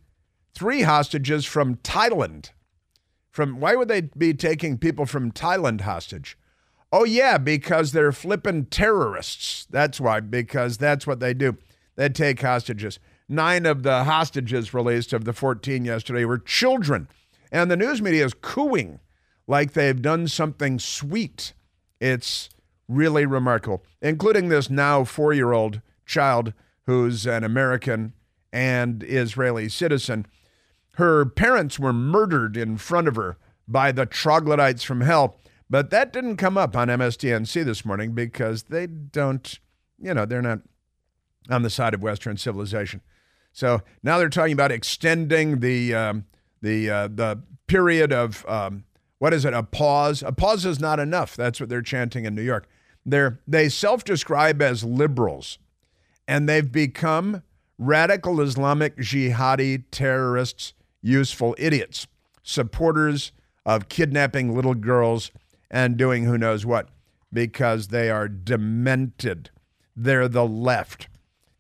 three 0.55 0.83
hostages 0.83 1.45
from 1.45 1.77
Thailand. 1.77 2.51
From 3.31 3.61
why 3.61 3.75
would 3.75 3.89
they 3.89 4.01
be 4.01 4.33
taking 4.33 4.79
people 4.79 5.05
from 5.05 5.31
Thailand 5.31 5.83
hostage? 5.83 6.39
Oh 6.91 7.05
yeah, 7.05 7.37
because 7.37 7.93
they're 7.93 8.13
flipping 8.13 8.65
terrorists. 8.67 9.67
That's 9.69 10.01
why 10.01 10.21
because 10.21 10.79
that's 10.79 11.07
what 11.07 11.21
they 11.21 11.35
do. 11.35 11.59
They 11.97 12.09
take 12.09 12.41
hostages. 12.41 12.99
9 13.29 13.67
of 13.67 13.83
the 13.83 14.05
hostages 14.05 14.73
released 14.73 15.13
of 15.13 15.25
the 15.25 15.33
14 15.33 15.85
yesterday 15.85 16.25
were 16.25 16.39
children. 16.39 17.09
And 17.51 17.71
the 17.71 17.77
news 17.77 18.01
media 18.01 18.25
is 18.25 18.35
cooing 18.35 19.01
like 19.47 19.73
they've 19.73 20.01
done 20.01 20.29
something 20.29 20.79
sweet. 20.79 21.53
It's 22.01 22.49
really 22.89 23.27
remarkable, 23.27 23.85
including 24.01 24.49
this 24.49 24.71
now 24.71 25.05
four 25.05 25.33
year 25.33 25.53
old 25.53 25.81
child 26.05 26.53
who's 26.87 27.27
an 27.27 27.45
American 27.45 28.13
and 28.53 29.03
Israeli 29.03 29.69
citizen. 29.69 30.27
Her 30.93 31.27
parents 31.27 31.79
were 31.79 31.93
murdered 31.93 32.57
in 32.57 32.79
front 32.79 33.09
of 33.09 33.17
her 33.17 33.37
by 33.69 33.93
the 33.93 34.07
troglodytes 34.07 34.83
from 34.83 35.03
hell. 35.03 35.37
But 35.69 35.91
that 35.91 36.13
didn't 36.13 36.37
come 36.37 36.57
up 36.57 36.77
on 36.77 36.89
MSDNC 36.89 37.65
this 37.65 37.85
morning 37.85 38.13
because 38.13 38.65
they 38.65 38.87
don't, 38.87 39.59
you 40.01 40.15
know, 40.15 40.25
they're 40.25 40.41
not 40.41 40.61
on 41.51 41.63
the 41.63 41.71
side 41.71 41.93
of 41.93 42.03
Western 42.03 42.37
civilization. 42.37 43.01
So 43.53 43.83
now 44.03 44.19
they're 44.19 44.29
talking 44.29 44.53
about 44.53 44.71
extending 44.71 45.61
the 45.61 45.95
um, 45.95 46.27
the 46.63 46.91
uh, 46.91 47.09
the 47.09 47.43
period 47.67 48.13
of 48.13 48.45
um, 48.47 48.85
what 49.19 49.33
is 49.33 49.45
it? 49.45 49.55
A 49.55 49.63
pause. 49.63 50.23
A 50.23 50.33
pause 50.33 50.65
is 50.67 50.81
not 50.81 51.01
enough. 51.01 51.37
That's 51.37 51.61
what 51.61 51.69
they're 51.69 51.83
chanting 51.83 52.25
in 52.25 52.35
New 52.35 52.43
York. 52.43 52.69
They're 53.05 53.41
they 53.47 53.69
self-describe 53.69 54.61
as 54.61 54.85
liberals, 54.85 55.59
and 56.27 56.49
they've 56.49 56.71
become 56.71 57.43
radical 57.79 58.41
Islamic 58.41 58.97
jihadi 58.97 59.85
terrorists, 59.91 60.73
useful 61.03 61.55
idiots, 61.59 62.07
supporters 62.43 63.33
of 63.65 63.89
kidnapping 63.89 64.55
little 64.55 64.75
girls 64.75 65.31
and 65.71 65.97
doing 65.97 66.25
who 66.25 66.39
knows 66.39 66.65
what 66.65 66.89
because 67.33 67.89
they 67.89 68.11
are 68.11 68.29
demented. 68.29 69.51
They're 69.95 70.29
the 70.29 70.47
left. 70.47 71.09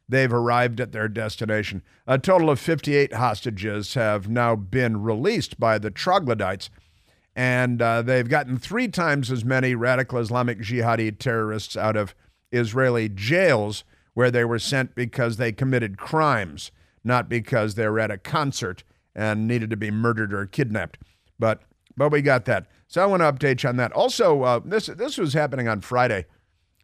They've 0.09 0.33
arrived 0.33 0.81
at 0.81 0.93
their 0.93 1.09
destination. 1.09 1.83
A 2.07 2.19
total 2.19 2.49
of 2.49 2.61
58 2.61 3.15
hostages 3.15 3.95
have 3.95 4.29
now 4.29 4.55
been 4.55 5.03
released 5.03 5.59
by 5.59 5.79
the 5.79 5.91
troglodytes, 5.91 6.71
and 7.37 7.83
uh, 7.83 8.01
they've 8.01 8.29
gotten 8.29 8.57
three 8.57 8.89
times 8.89 9.31
as 9.31 9.45
many 9.45 9.75
radical 9.75 10.19
Islamic 10.19 10.59
jihadi 10.59 11.17
terrorists 11.17 11.77
out 11.77 11.95
of 11.95 12.15
Israeli 12.51 13.11
jails 13.11 13.85
where 14.15 14.31
they 14.31 14.45
were 14.45 14.59
sent 14.59 14.95
because 14.95 15.37
they 15.37 15.53
committed 15.53 15.99
crimes, 15.99 16.73
not 17.05 17.29
because 17.29 17.75
they 17.75 17.87
were 17.87 18.01
at 18.01 18.11
a 18.11 18.17
concert 18.17 18.83
and 19.15 19.47
needed 19.47 19.69
to 19.69 19.77
be 19.77 19.91
murdered 19.91 20.33
or 20.33 20.47
kidnapped. 20.47 20.97
But 21.39 21.63
but 21.95 22.11
we 22.11 22.23
got 22.23 22.47
that. 22.47 22.67
So 22.89 23.03
I 23.03 23.07
want 23.07 23.21
to 23.21 23.31
update 23.31 23.63
you 23.63 23.69
on 23.69 23.77
that. 23.77 23.93
Also, 23.93 24.43
uh, 24.43 24.61
this 24.65 24.87
this 24.87 25.19
was 25.19 25.35
happening 25.35 25.69
on 25.69 25.83
Friday. 25.83 26.25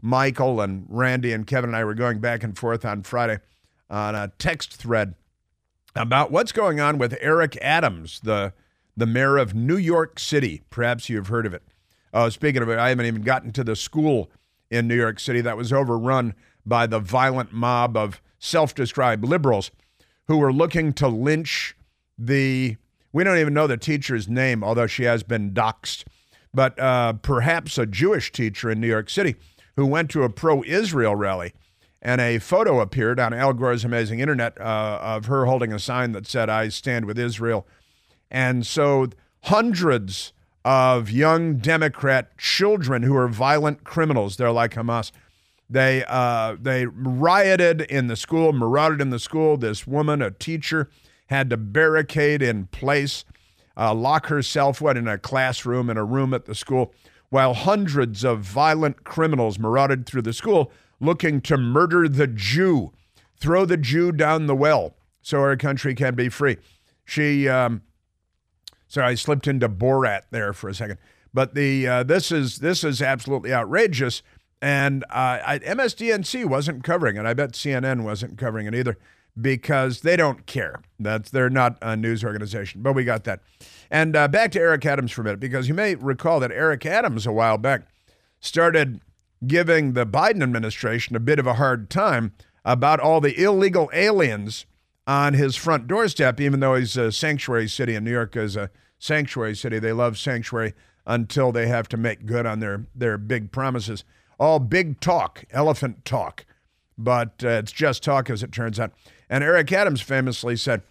Michael 0.03 0.61
and 0.61 0.85
Randy 0.89 1.33
and 1.33 1.47
Kevin 1.47 1.71
and 1.71 1.77
I 1.77 1.85
were 1.85 1.95
going 1.95 2.19
back 2.19 2.43
and 2.43 2.59
forth 2.59 2.85
on 2.85 3.05
Friday 3.05 3.39
on 3.89 4.15
a 4.15 4.33
text 4.39 4.75
thread 4.75 5.15
about 5.95 6.31
what's 6.31 6.53
going 6.53 6.81
on 6.81 6.99
with 6.99 7.17
Eric 7.21 7.57
Adams, 7.63 8.21
the 8.21 8.53
the 8.97 9.07
mayor 9.07 9.37
of 9.37 9.55
New 9.55 9.77
York 9.77 10.19
City. 10.19 10.63
Perhaps 10.71 11.09
you've 11.09 11.29
heard 11.29 11.47
of 11.47 11.55
it. 11.55 11.63
Uh, 12.13 12.29
speaking 12.31 12.63
of 12.63 12.69
it, 12.69 12.79
I 12.79 12.91
haven't 12.91 13.07
even 13.07 13.23
gotten 13.23 13.53
to 13.53 13.65
the 13.65 13.77
school 13.77 14.31
in 14.71 14.87
New 14.87 14.97
York 14.97 15.19
City 15.19 15.41
that 15.41 15.57
was 15.57 15.73
overrun 15.73 16.35
by 16.65 16.87
the 16.87 16.99
violent 16.99 17.53
mob 17.53 17.97
of 17.97 18.21
self-described 18.39 19.25
liberals 19.25 19.71
who 20.29 20.39
were 20.39 20.53
looking 20.53 20.93
to 20.95 21.09
lynch 21.09 21.77
the 22.19 22.77
we 23.13 23.25
don't 23.25 23.39
even 23.39 23.53
know 23.53 23.67
the 23.67 23.77
teacher's 23.77 24.29
name, 24.29 24.65
although 24.65 24.87
she 24.87 25.05
has 25.05 25.23
been 25.23 25.53
doxxed. 25.53 26.05
But 26.55 26.79
uh, 26.79 27.15
perhaps 27.15 27.77
a 27.79 27.87
Jewish 27.87 28.33
teacher 28.33 28.71
in 28.71 28.81
New 28.81 28.87
York 28.87 29.11
City 29.11 29.37
who 29.77 29.87
went 29.87 30.11
to 30.11 30.23
a 30.23 30.31
pro 30.31 30.63
Israel 30.65 31.15
rally. 31.15 31.53
And 32.01 32.21
a 32.21 32.39
photo 32.39 32.81
appeared 32.81 33.21
on 33.21 33.33
Al 33.33 33.53
Gore's 33.53 33.85
amazing 33.85 34.21
internet 34.21 34.61
uh, 34.61 34.99
of 35.01 35.27
her 35.27 35.47
holding 35.47 35.73
a 35.73 35.79
sign 35.79 36.13
that 36.13 36.27
said, 36.27 36.51
I 36.51 36.69
stand 36.69 37.05
with 37.05 37.19
Israel. 37.19 37.67
And 38.33 38.67
so 38.67 39.09
hundreds 39.43 40.33
of 40.65 41.11
young 41.11 41.59
Democrat 41.59 42.37
children 42.39 43.03
who 43.03 43.15
are 43.15 43.29
violent 43.29 43.85
criminals, 43.85 44.37
they're 44.37 44.51
like 44.51 44.73
Hamas. 44.73 45.13
They, 45.69 46.05
uh, 46.09 46.57
they 46.61 46.87
rioted 46.87 47.83
in 47.83 48.07
the 48.07 48.17
school, 48.17 48.53
marauded 48.53 49.01
in 49.01 49.11
the 49.11 49.19
school. 49.19 49.57
This 49.59 49.87
woman, 49.87 50.23
a 50.23 50.31
teacher, 50.31 50.89
had 51.27 51.51
to 51.51 51.57
barricade 51.57 52.43
in 52.43 52.67
place, 52.67 53.25
uh, 53.77 53.95
lock 53.95 54.27
herself 54.27 54.81
what 54.81 54.97
in 54.97 55.07
a 55.07 55.19
classroom 55.19 55.91
in 55.91 55.97
a 55.97 56.05
room 56.05 56.35
at 56.35 56.47
the 56.47 56.55
school, 56.55 56.93
while 57.29 57.55
hundreds 57.55 58.25
of 58.25 58.41
violent 58.41 59.05
criminals 59.05 59.59
marauded 59.59 60.07
through 60.07 60.23
the 60.23 60.33
school 60.33 60.73
looking 61.01 61.41
to 61.43 61.59
murder 61.59 62.09
the 62.09 62.27
Jew, 62.27 62.93
throw 63.37 63.65
the 63.67 63.77
Jew 63.77 64.13
down 64.13 64.47
the 64.47 64.57
well 64.57 64.95
so 65.21 65.41
our 65.41 65.57
country 65.57 65.95
can 65.95 66.15
be 66.15 66.29
free. 66.29 66.57
She, 67.05 67.49
um, 67.49 67.83
sorry, 68.93 69.13
I 69.13 69.15
slipped 69.15 69.47
into 69.47 69.69
Borat 69.69 70.23
there 70.31 70.53
for 70.53 70.69
a 70.69 70.75
second, 70.75 70.99
but 71.33 71.55
the 71.55 71.89
uh, 71.89 72.03
this 72.03 72.31
is 72.31 72.59
this 72.59 72.85
is 72.85 73.01
absolutely 73.01 73.53
outrageous. 73.53 74.23
And 74.61 75.03
uh, 75.05 75.41
I, 75.45 75.61
MSDNC 75.65 76.45
wasn't 76.45 76.85
covering 76.85 77.17
it. 77.17 77.27
I 77.27 77.35
bet 77.35 77.53
CNN 77.53 78.05
wasn't 78.05 78.39
covering 78.39 78.67
it 78.67 78.75
either 78.75 78.97
because 79.41 80.03
they 80.03 80.15
don't 80.15 80.47
care. 80.47 80.83
That's 81.01 81.31
they're 81.31 81.51
not 81.51 81.79
a 81.81 81.97
news 81.97 82.23
organization. 82.23 82.83
But 82.83 82.93
we 82.93 83.03
got 83.03 83.25
that. 83.25 83.41
And 83.91 84.15
uh, 84.15 84.29
back 84.29 84.53
to 84.53 84.61
Eric 84.61 84.85
Adams 84.85 85.11
for 85.11 85.23
a 85.23 85.25
minute, 85.25 85.41
because 85.41 85.69
you 85.69 85.75
may 85.75 85.95
recall 85.95 86.39
that 86.41 86.53
Eric 86.53 86.85
Adams 86.87 87.27
a 87.27 87.33
while 87.33 87.59
back 87.59 87.87
started 88.41 89.01
giving 89.47 89.95
the 89.95 90.07
Biden 90.07 90.43
administration 90.43 91.17
a 91.17 91.21
bit 91.21 91.39
of 91.39 91.47
a 91.47 91.55
hard 91.55 91.91
time 91.91 92.33
about 92.65 93.01
all 93.01 93.21
the 93.21 93.43
illegal 93.43 93.91
aliens 93.93 94.67
on 95.07 95.35
his 95.35 95.57
front 95.57 95.87
doorstep, 95.87 96.41
even 96.41 96.61
though 96.61 96.75
he's 96.75 96.97
a 96.97 97.11
sanctuary 97.11 97.69
city 97.69 97.95
and 97.95 98.05
New 98.05 98.13
York 98.13 98.37
is 98.37 98.57
a 98.57 98.71
sanctuary 98.99 99.57
city. 99.57 99.79
They 99.79 99.93
love 99.93 100.19
sanctuary 100.19 100.75
until 101.07 101.51
they 101.51 101.67
have 101.67 101.89
to 101.89 101.97
make 101.97 102.27
good 102.27 102.47
on 102.47 102.61
their, 102.61 102.87
their 102.95 103.19
big 103.19 103.51
promises. 103.51 104.05
All 104.39 104.59
big 104.59 105.01
talk, 105.01 105.45
elephant 105.51 106.05
talk, 106.05 106.47
but 106.97 107.43
uh, 107.45 107.49
it's 107.49 107.73
just 107.73 108.03
talk 108.03 108.31
as 108.31 108.43
it 108.43 108.53
turns 108.53 108.79
out. 108.79 108.93
And 109.29 109.43
Eric 109.43 109.73
Adams 109.73 110.01
famously 110.01 110.57
said 110.57 110.83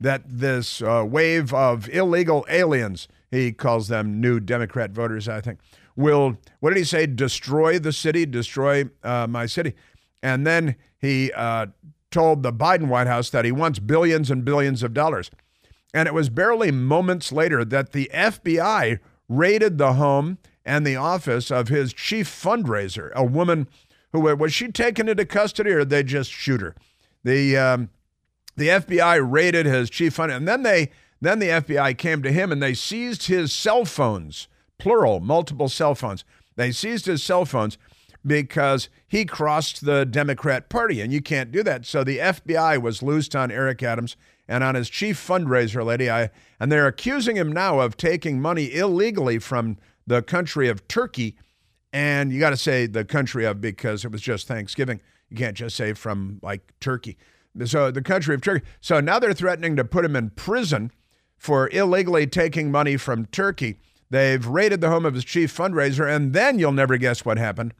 that 0.00 0.22
this 0.26 0.82
uh, 0.82 1.04
wave 1.06 1.52
of 1.52 1.88
illegal 1.90 2.44
aliens, 2.48 3.06
he 3.30 3.52
calls 3.52 3.88
them 3.88 4.20
new 4.20 4.40
Democrat 4.40 4.90
voters, 4.90 5.28
I 5.28 5.40
think, 5.40 5.60
will, 5.94 6.38
what 6.60 6.70
did 6.70 6.78
he 6.78 6.84
say, 6.84 7.06
destroy 7.06 7.78
the 7.78 7.92
city, 7.92 8.26
destroy 8.26 8.88
uh, 9.04 9.26
my 9.28 9.46
city. 9.46 9.74
And 10.22 10.46
then 10.46 10.76
he 10.98 11.32
uh, 11.32 11.66
told 12.10 12.42
the 12.42 12.52
Biden 12.52 12.88
White 12.88 13.06
House 13.06 13.30
that 13.30 13.44
he 13.44 13.52
wants 13.52 13.78
billions 13.78 14.30
and 14.30 14.44
billions 14.44 14.82
of 14.82 14.94
dollars. 14.94 15.30
And 15.92 16.06
it 16.06 16.14
was 16.14 16.28
barely 16.28 16.70
moments 16.70 17.32
later 17.32 17.64
that 17.64 17.92
the 17.92 18.10
FBI 18.12 18.98
raided 19.28 19.78
the 19.78 19.94
home 19.94 20.38
and 20.64 20.86
the 20.86 20.96
office 20.96 21.50
of 21.50 21.68
his 21.68 21.92
chief 21.92 22.28
fundraiser, 22.28 23.12
a 23.12 23.24
woman 23.24 23.66
who 24.12 24.20
was 24.20 24.52
she 24.52 24.70
taken 24.70 25.08
into 25.08 25.24
custody 25.24 25.70
or 25.70 25.84
they 25.84 26.02
just 26.02 26.30
shoot 26.30 26.60
her? 26.60 26.74
The 27.24 27.56
um, 27.56 27.90
the 28.56 28.68
FBI 28.68 29.20
raided 29.28 29.66
his 29.66 29.88
chief 29.88 30.14
fund, 30.14 30.32
and 30.32 30.46
then 30.46 30.62
they 30.62 30.90
then 31.20 31.38
the 31.38 31.48
FBI 31.48 31.96
came 31.96 32.22
to 32.22 32.32
him 32.32 32.50
and 32.50 32.62
they 32.62 32.74
seized 32.74 33.26
his 33.26 33.52
cell 33.52 33.84
phones, 33.84 34.48
plural, 34.78 35.20
multiple 35.20 35.68
cell 35.68 35.94
phones. 35.94 36.24
They 36.56 36.72
seized 36.72 37.06
his 37.06 37.22
cell 37.22 37.44
phones 37.44 37.78
because 38.26 38.88
he 39.08 39.24
crossed 39.24 39.84
the 39.84 40.04
Democrat 40.04 40.68
Party, 40.68 41.00
and 41.00 41.12
you 41.12 41.22
can't 41.22 41.50
do 41.50 41.62
that. 41.62 41.86
So 41.86 42.04
the 42.04 42.18
FBI 42.18 42.80
was 42.80 43.02
loosed 43.02 43.34
on 43.34 43.50
Eric 43.50 43.82
Adams 43.82 44.16
and 44.48 44.64
on 44.64 44.74
his 44.74 44.90
chief 44.90 45.16
fundraiser 45.16 45.84
lady, 45.84 46.10
I, 46.10 46.30
and 46.58 46.70
they're 46.70 46.86
accusing 46.86 47.36
him 47.36 47.52
now 47.52 47.80
of 47.80 47.96
taking 47.96 48.40
money 48.40 48.74
illegally 48.74 49.38
from 49.38 49.78
the 50.06 50.22
country 50.22 50.68
of 50.68 50.86
Turkey. 50.88 51.36
And 51.92 52.32
you 52.32 52.40
got 52.40 52.50
to 52.50 52.56
say 52.56 52.86
the 52.86 53.04
country 53.04 53.44
of 53.44 53.60
because 53.60 54.04
it 54.04 54.12
was 54.12 54.20
just 54.20 54.48
Thanksgiving. 54.48 55.00
You 55.28 55.36
can't 55.36 55.56
just 55.56 55.76
say 55.76 55.92
from 55.92 56.40
like 56.42 56.72
Turkey. 56.80 57.16
So 57.64 57.90
the 57.90 58.02
country 58.02 58.34
of 58.34 58.42
Turkey. 58.42 58.64
So 58.80 59.00
now 59.00 59.18
they're 59.18 59.32
threatening 59.32 59.76
to 59.76 59.84
put 59.84 60.04
him 60.04 60.16
in 60.16 60.30
prison 60.30 60.90
for 61.36 61.68
illegally 61.70 62.26
taking 62.26 62.70
money 62.70 62.96
from 62.96 63.26
Turkey. 63.26 63.78
They've 64.10 64.44
raided 64.44 64.80
the 64.80 64.90
home 64.90 65.06
of 65.06 65.14
his 65.14 65.24
chief 65.24 65.56
fundraiser, 65.56 66.08
and 66.08 66.32
then 66.32 66.58
you'll 66.58 66.72
never 66.72 66.96
guess 66.96 67.24
what 67.24 67.38
happened. 67.38 67.72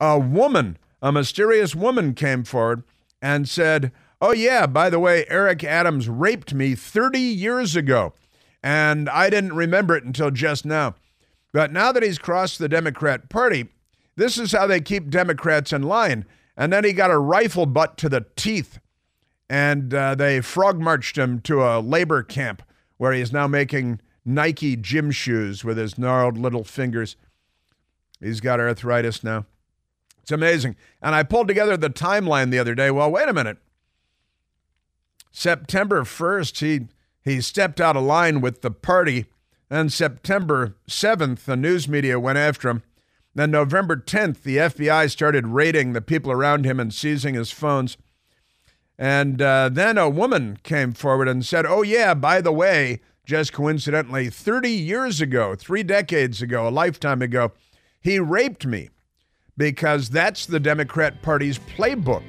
A 0.00 0.18
woman, 0.18 0.78
a 1.00 1.12
mysterious 1.12 1.74
woman, 1.74 2.14
came 2.14 2.44
forward 2.44 2.82
and 3.22 3.48
said, 3.48 3.92
Oh, 4.20 4.32
yeah, 4.32 4.66
by 4.66 4.88
the 4.90 4.98
way, 4.98 5.24
Eric 5.28 5.62
Adams 5.62 6.08
raped 6.08 6.54
me 6.54 6.74
30 6.74 7.18
years 7.18 7.76
ago, 7.76 8.14
and 8.62 9.08
I 9.08 9.28
didn't 9.28 9.54
remember 9.54 9.96
it 9.96 10.04
until 10.04 10.30
just 10.30 10.64
now. 10.64 10.94
But 11.52 11.72
now 11.72 11.92
that 11.92 12.02
he's 12.02 12.18
crossed 12.18 12.58
the 12.58 12.68
Democrat 12.68 13.28
Party, 13.28 13.68
this 14.16 14.38
is 14.38 14.52
how 14.52 14.66
they 14.66 14.80
keep 14.80 15.10
Democrats 15.10 15.72
in 15.72 15.82
line. 15.82 16.24
And 16.56 16.72
then 16.72 16.84
he 16.84 16.92
got 16.92 17.10
a 17.10 17.18
rifle 17.18 17.66
butt 17.66 17.98
to 17.98 18.08
the 18.08 18.24
teeth 18.36 18.78
and 19.48 19.94
uh, 19.94 20.14
they 20.14 20.40
frog 20.40 20.80
marched 20.80 21.16
him 21.16 21.40
to 21.40 21.62
a 21.62 21.80
labor 21.80 22.22
camp 22.22 22.62
where 22.96 23.12
he 23.12 23.20
is 23.20 23.32
now 23.32 23.46
making 23.46 24.00
Nike 24.24 24.76
gym 24.76 25.10
shoes 25.10 25.64
with 25.64 25.76
his 25.76 25.98
gnarled 25.98 26.38
little 26.38 26.64
fingers. 26.64 27.16
He's 28.20 28.40
got 28.40 28.58
arthritis 28.60 29.22
now. 29.22 29.46
It's 30.26 30.32
amazing. 30.32 30.74
And 31.00 31.14
I 31.14 31.22
pulled 31.22 31.46
together 31.46 31.76
the 31.76 31.88
timeline 31.88 32.50
the 32.50 32.58
other 32.58 32.74
day. 32.74 32.90
Well, 32.90 33.12
wait 33.12 33.28
a 33.28 33.32
minute. 33.32 33.58
September 35.30 36.02
1st, 36.02 36.58
he, 36.58 36.88
he 37.22 37.40
stepped 37.40 37.80
out 37.80 37.96
of 37.96 38.02
line 38.02 38.40
with 38.40 38.60
the 38.60 38.72
party. 38.72 39.26
And 39.70 39.92
September 39.92 40.74
7th, 40.90 41.44
the 41.44 41.54
news 41.54 41.86
media 41.86 42.18
went 42.18 42.38
after 42.38 42.68
him. 42.68 42.82
Then 43.36 43.52
November 43.52 43.96
10th, 43.96 44.42
the 44.42 44.56
FBI 44.56 45.08
started 45.12 45.46
raiding 45.46 45.92
the 45.92 46.00
people 46.00 46.32
around 46.32 46.64
him 46.64 46.80
and 46.80 46.92
seizing 46.92 47.34
his 47.34 47.52
phones. 47.52 47.96
And 48.98 49.40
uh, 49.40 49.68
then 49.68 49.96
a 49.96 50.10
woman 50.10 50.58
came 50.64 50.92
forward 50.92 51.28
and 51.28 51.46
said, 51.46 51.66
Oh, 51.66 51.82
yeah, 51.82 52.14
by 52.14 52.40
the 52.40 52.50
way, 52.50 53.00
just 53.24 53.52
coincidentally, 53.52 54.28
30 54.28 54.70
years 54.70 55.20
ago, 55.20 55.54
three 55.54 55.84
decades 55.84 56.42
ago, 56.42 56.66
a 56.66 56.70
lifetime 56.70 57.22
ago, 57.22 57.52
he 58.00 58.18
raped 58.18 58.66
me 58.66 58.88
because 59.56 60.08
that's 60.08 60.46
the 60.46 60.60
Democrat 60.60 61.20
Party's 61.22 61.58
playbook, 61.58 62.24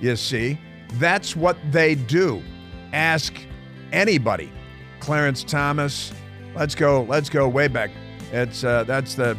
you 0.00 0.16
see. 0.16 0.58
That's 0.94 1.36
what 1.36 1.56
they 1.70 1.94
do. 1.94 2.42
Ask 2.92 3.34
anybody. 3.92 4.50
Clarence 4.98 5.44
Thomas, 5.44 6.12
let's 6.54 6.74
go, 6.74 7.02
let's 7.02 7.28
go 7.28 7.48
way 7.48 7.68
back. 7.68 7.90
It's 8.32 8.64
uh, 8.64 8.84
that's 8.84 9.14
the 9.14 9.36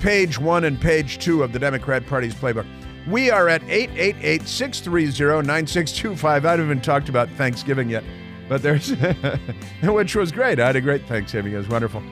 page 0.00 0.38
one 0.38 0.64
and 0.64 0.80
page 0.80 1.18
two 1.18 1.42
of 1.42 1.52
the 1.52 1.58
Democrat 1.58 2.06
Party's 2.06 2.34
playbook. 2.34 2.66
We 3.08 3.30
are 3.30 3.48
at 3.48 3.62
888 3.64 4.48
630 4.48 5.46
9625. 5.46 6.44
I 6.44 6.50
haven't 6.50 6.64
even 6.64 6.80
talked 6.80 7.08
about 7.08 7.28
Thanksgiving 7.30 7.90
yet, 7.90 8.04
but 8.48 8.62
there's, 8.62 8.90
which 9.82 10.16
was 10.16 10.32
great. 10.32 10.58
I 10.58 10.66
had 10.66 10.76
a 10.76 10.80
great 10.80 11.06
Thanksgiving. 11.06 11.52
It 11.52 11.56
was 11.56 11.68
wonderful. 11.68 12.02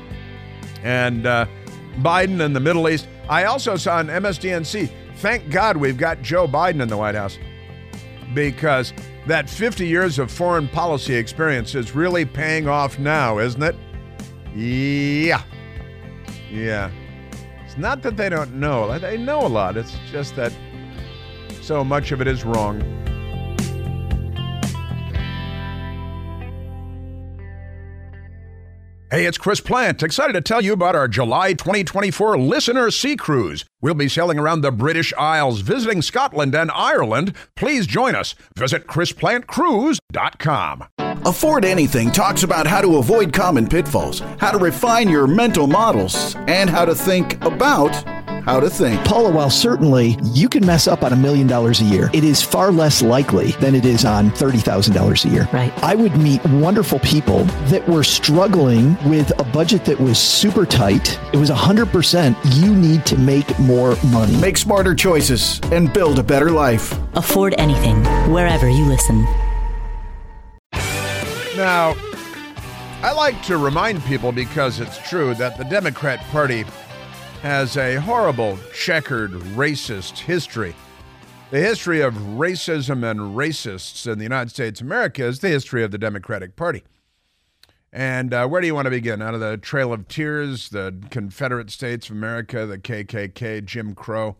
And 0.82 1.26
uh, 1.26 1.46
Biden 1.96 2.40
and 2.40 2.54
the 2.54 2.60
Middle 2.60 2.88
East. 2.88 3.08
I 3.28 3.44
also 3.44 3.76
saw 3.76 3.98
on 3.98 4.08
MSDNC, 4.08 4.90
thank 5.16 5.50
God 5.50 5.76
we've 5.76 5.96
got 5.96 6.22
Joe 6.22 6.48
Biden 6.48 6.82
in 6.82 6.88
the 6.88 6.96
White 6.96 7.14
House 7.14 7.38
because 8.34 8.92
that 9.26 9.48
50 9.48 9.86
years 9.86 10.18
of 10.18 10.30
foreign 10.30 10.68
policy 10.68 11.14
experience 11.14 11.74
is 11.74 11.94
really 11.94 12.24
paying 12.24 12.68
off 12.68 12.98
now, 12.98 13.38
isn't 13.38 13.62
it? 13.62 13.76
Yeah. 14.54 15.42
Yeah. 16.50 16.90
It's 17.64 17.78
not 17.78 18.02
that 18.02 18.16
they 18.16 18.28
don't 18.28 18.54
know, 18.54 18.98
they 18.98 19.16
know 19.16 19.46
a 19.46 19.48
lot. 19.48 19.76
It's 19.76 19.96
just 20.10 20.36
that 20.36 20.52
so 21.60 21.84
much 21.84 22.12
of 22.12 22.20
it 22.20 22.26
is 22.26 22.44
wrong. 22.44 23.01
Hey, 29.12 29.26
it's 29.26 29.36
Chris 29.36 29.60
Plante. 29.60 30.02
Excited 30.02 30.32
to 30.32 30.40
tell 30.40 30.62
you 30.62 30.72
about 30.72 30.96
our 30.96 31.06
July 31.06 31.52
2024 31.52 32.38
Listener 32.38 32.90
Sea 32.90 33.14
Cruise. 33.14 33.66
We'll 33.82 33.92
be 33.92 34.08
sailing 34.08 34.38
around 34.38 34.62
the 34.62 34.72
British 34.72 35.12
Isles, 35.18 35.60
visiting 35.60 36.00
Scotland 36.00 36.54
and 36.54 36.70
Ireland. 36.70 37.34
Please 37.54 37.86
join 37.86 38.14
us. 38.14 38.34
Visit 38.56 38.86
ChrisPlanteCruise.com. 38.86 40.84
Afford 41.26 41.66
Anything 41.66 42.10
talks 42.10 42.42
about 42.42 42.66
how 42.66 42.80
to 42.80 42.96
avoid 42.96 43.34
common 43.34 43.68
pitfalls, 43.68 44.20
how 44.40 44.50
to 44.50 44.56
refine 44.56 45.10
your 45.10 45.26
mental 45.26 45.66
models, 45.66 46.34
and 46.48 46.70
how 46.70 46.86
to 46.86 46.94
think 46.94 47.34
about 47.44 47.92
how 48.44 48.60
to 48.60 48.68
think. 48.68 49.02
Paula, 49.04 49.30
while 49.30 49.50
certainly 49.50 50.16
you 50.22 50.48
can 50.48 50.64
mess 50.64 50.86
up 50.86 51.02
on 51.02 51.12
a 51.12 51.16
million 51.16 51.46
dollars 51.46 51.80
a 51.80 51.84
year, 51.84 52.10
it 52.12 52.24
is 52.24 52.42
far 52.42 52.70
less 52.70 53.02
likely 53.02 53.52
than 53.52 53.74
it 53.74 53.84
is 53.84 54.04
on 54.04 54.30
$30,000 54.30 55.24
a 55.24 55.28
year. 55.28 55.48
Right. 55.52 55.72
I 55.82 55.94
would 55.94 56.16
meet 56.16 56.44
wonderful 56.46 56.98
people 57.00 57.44
that 57.70 57.86
were 57.88 58.04
struggling 58.04 58.96
with 59.08 59.30
a 59.40 59.44
budget 59.44 59.84
that 59.84 59.98
was 59.98 60.18
super 60.18 60.66
tight. 60.66 61.18
It 61.32 61.36
was 61.36 61.50
100% 61.50 62.36
you 62.60 62.74
need 62.74 63.06
to 63.06 63.16
make 63.16 63.58
more 63.58 63.96
money. 64.06 64.36
Make 64.36 64.56
smarter 64.56 64.94
choices 64.94 65.60
and 65.70 65.92
build 65.92 66.18
a 66.18 66.22
better 66.22 66.50
life. 66.50 66.98
Afford 67.14 67.54
anything, 67.58 68.04
wherever 68.32 68.68
you 68.68 68.84
listen. 68.86 69.26
Now, 71.56 71.94
I 73.02 73.12
like 73.12 73.42
to 73.46 73.56
remind 73.56 74.02
people 74.04 74.32
because 74.32 74.80
it's 74.80 74.96
true 75.08 75.34
that 75.34 75.58
the 75.58 75.64
Democrat 75.64 76.20
Party 76.30 76.64
has 77.42 77.76
a 77.76 77.96
horrible, 77.96 78.56
checkered, 78.72 79.32
racist 79.32 80.16
history. 80.16 80.76
The 81.50 81.58
history 81.58 82.00
of 82.00 82.14
racism 82.14 83.02
and 83.02 83.36
racists 83.36 84.06
in 84.06 84.18
the 84.18 84.24
United 84.24 84.50
States 84.50 84.80
of 84.80 84.86
America 84.86 85.24
is 85.24 85.40
the 85.40 85.48
history 85.48 85.82
of 85.82 85.90
the 85.90 85.98
Democratic 85.98 86.54
Party. 86.54 86.84
And 87.92 88.32
uh, 88.32 88.46
where 88.46 88.60
do 88.60 88.68
you 88.68 88.76
want 88.76 88.86
to 88.86 88.92
begin? 88.92 89.20
Out 89.20 89.34
of 89.34 89.40
the 89.40 89.56
Trail 89.56 89.92
of 89.92 90.06
Tears, 90.06 90.68
the 90.68 90.96
Confederate 91.10 91.72
States 91.72 92.08
of 92.08 92.14
America, 92.14 92.64
the 92.64 92.78
KKK, 92.78 93.64
Jim 93.64 93.96
Crow, 93.96 94.36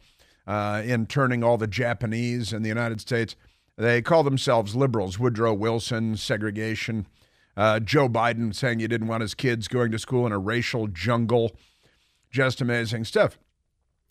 uh, 0.46 0.82
interning 0.84 1.42
all 1.42 1.58
the 1.58 1.66
Japanese 1.66 2.52
in 2.52 2.62
the 2.62 2.68
United 2.68 3.00
States. 3.00 3.34
They 3.76 4.00
call 4.00 4.22
themselves 4.22 4.76
liberals. 4.76 5.18
Woodrow 5.18 5.54
Wilson, 5.54 6.16
segregation. 6.16 7.08
Uh, 7.56 7.80
Joe 7.80 8.08
Biden 8.08 8.54
saying 8.54 8.78
he 8.78 8.86
didn't 8.86 9.08
want 9.08 9.22
his 9.22 9.34
kids 9.34 9.66
going 9.66 9.90
to 9.90 9.98
school 9.98 10.24
in 10.24 10.30
a 10.30 10.38
racial 10.38 10.86
jungle. 10.86 11.50
Just 12.32 12.60
amazing 12.60 13.04
stuff. 13.04 13.38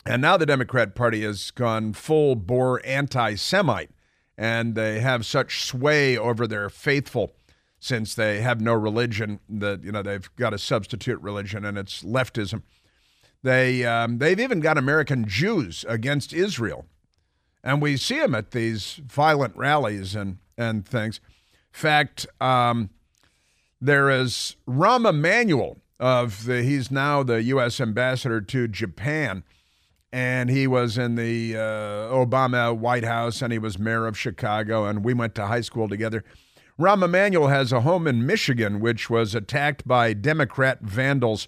And 0.05 0.21
now 0.21 0.37
the 0.37 0.45
Democrat 0.45 0.95
Party 0.95 1.23
has 1.23 1.51
gone 1.51 1.93
full 1.93 2.35
bore 2.35 2.81
anti 2.85 3.35
Semite, 3.35 3.91
and 4.37 4.75
they 4.75 5.01
have 5.01 5.25
such 5.25 5.65
sway 5.65 6.17
over 6.17 6.47
their 6.47 6.69
faithful 6.69 7.33
since 7.79 8.13
they 8.13 8.41
have 8.41 8.61
no 8.61 8.73
religion 8.73 9.39
that, 9.49 9.83
you 9.83 9.91
know, 9.91 10.03
they've 10.03 10.29
got 10.35 10.53
a 10.53 10.59
substitute 10.59 11.19
religion 11.19 11.65
and 11.65 11.79
it's 11.79 12.03
leftism. 12.03 12.61
They, 13.41 13.83
um, 13.83 14.19
they've 14.19 14.39
even 14.39 14.59
got 14.59 14.77
American 14.77 15.27
Jews 15.27 15.83
against 15.87 16.31
Israel. 16.31 16.85
And 17.63 17.81
we 17.81 17.97
see 17.97 18.19
them 18.19 18.35
at 18.35 18.51
these 18.51 19.01
violent 19.03 19.55
rallies 19.55 20.13
and, 20.13 20.37
and 20.59 20.85
things. 20.85 21.19
In 21.73 21.79
fact, 21.79 22.27
um, 22.39 22.91
there 23.81 24.11
is 24.11 24.57
Rahm 24.67 25.09
Emanuel, 25.09 25.80
of 26.01 26.45
the 26.45 26.63
he's 26.63 26.89
now 26.89 27.21
the 27.21 27.43
U.S. 27.43 27.79
ambassador 27.79 28.41
to 28.41 28.67
Japan, 28.67 29.43
and 30.11 30.49
he 30.49 30.65
was 30.65 30.97
in 30.97 31.15
the 31.15 31.55
uh, 31.55 31.59
Obama 32.11 32.75
White 32.75 33.05
House, 33.05 33.41
and 33.41 33.53
he 33.53 33.59
was 33.59 33.77
mayor 33.77 34.07
of 34.07 34.17
Chicago, 34.17 34.85
and 34.85 35.05
we 35.05 35.13
went 35.13 35.35
to 35.35 35.45
high 35.45 35.61
school 35.61 35.87
together. 35.87 36.23
Rahm 36.79 37.03
Emanuel 37.03 37.49
has 37.49 37.71
a 37.71 37.81
home 37.81 38.07
in 38.07 38.25
Michigan, 38.25 38.79
which 38.79 39.09
was 39.09 39.35
attacked 39.35 39.87
by 39.87 40.13
Democrat 40.13 40.81
vandals, 40.81 41.47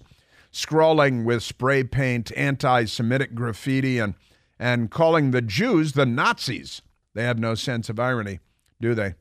scrawling 0.52 1.24
with 1.24 1.42
spray 1.42 1.82
paint 1.82 2.30
anti-Semitic 2.36 3.34
graffiti 3.34 3.98
and 3.98 4.14
and 4.56 4.88
calling 4.88 5.32
the 5.32 5.42
Jews 5.42 5.94
the 5.94 6.06
Nazis. 6.06 6.80
They 7.12 7.24
have 7.24 7.40
no 7.40 7.56
sense 7.56 7.88
of 7.88 7.98
irony, 7.98 8.38
do 8.80 8.94
they? 8.94 9.14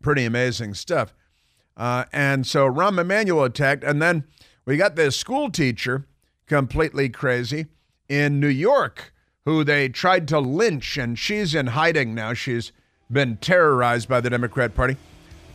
Pretty 0.00 0.24
amazing 0.24 0.74
stuff. 0.74 1.12
Uh, 1.76 2.04
and 2.12 2.46
so 2.46 2.70
Rahm 2.70 3.00
Emanuel 3.00 3.42
attacked, 3.42 3.82
and 3.82 4.00
then 4.00 4.24
we 4.64 4.76
got 4.76 4.96
this 4.96 5.16
school 5.16 5.50
teacher, 5.50 6.06
completely 6.46 7.08
crazy, 7.08 7.66
in 8.08 8.40
New 8.40 8.48
York, 8.48 9.12
who 9.44 9.64
they 9.64 9.88
tried 9.88 10.28
to 10.28 10.38
lynch, 10.38 10.96
and 10.96 11.18
she's 11.18 11.54
in 11.54 11.68
hiding 11.68 12.14
now. 12.14 12.34
She's 12.34 12.72
been 13.10 13.36
terrorized 13.38 14.08
by 14.08 14.20
the 14.20 14.30
Democrat 14.30 14.74
Party. 14.74 14.96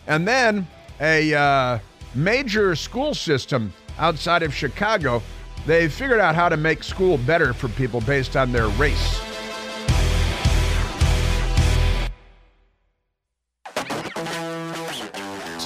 And 0.08 0.28
then 0.28 0.68
a 1.00 1.34
uh, 1.34 1.80
major 2.16 2.76
school 2.76 3.14
system 3.14 3.74
outside 3.98 4.44
of 4.44 4.54
Chicago, 4.54 5.22
they 5.66 5.88
figured 5.88 6.20
out 6.20 6.36
how 6.36 6.50
to 6.50 6.58
make 6.58 6.84
school 6.84 7.18
better 7.20 7.54
for 7.54 7.70
people 7.70 8.02
based 8.02 8.36
on 8.36 8.52
their 8.52 8.68
race. 8.70 9.27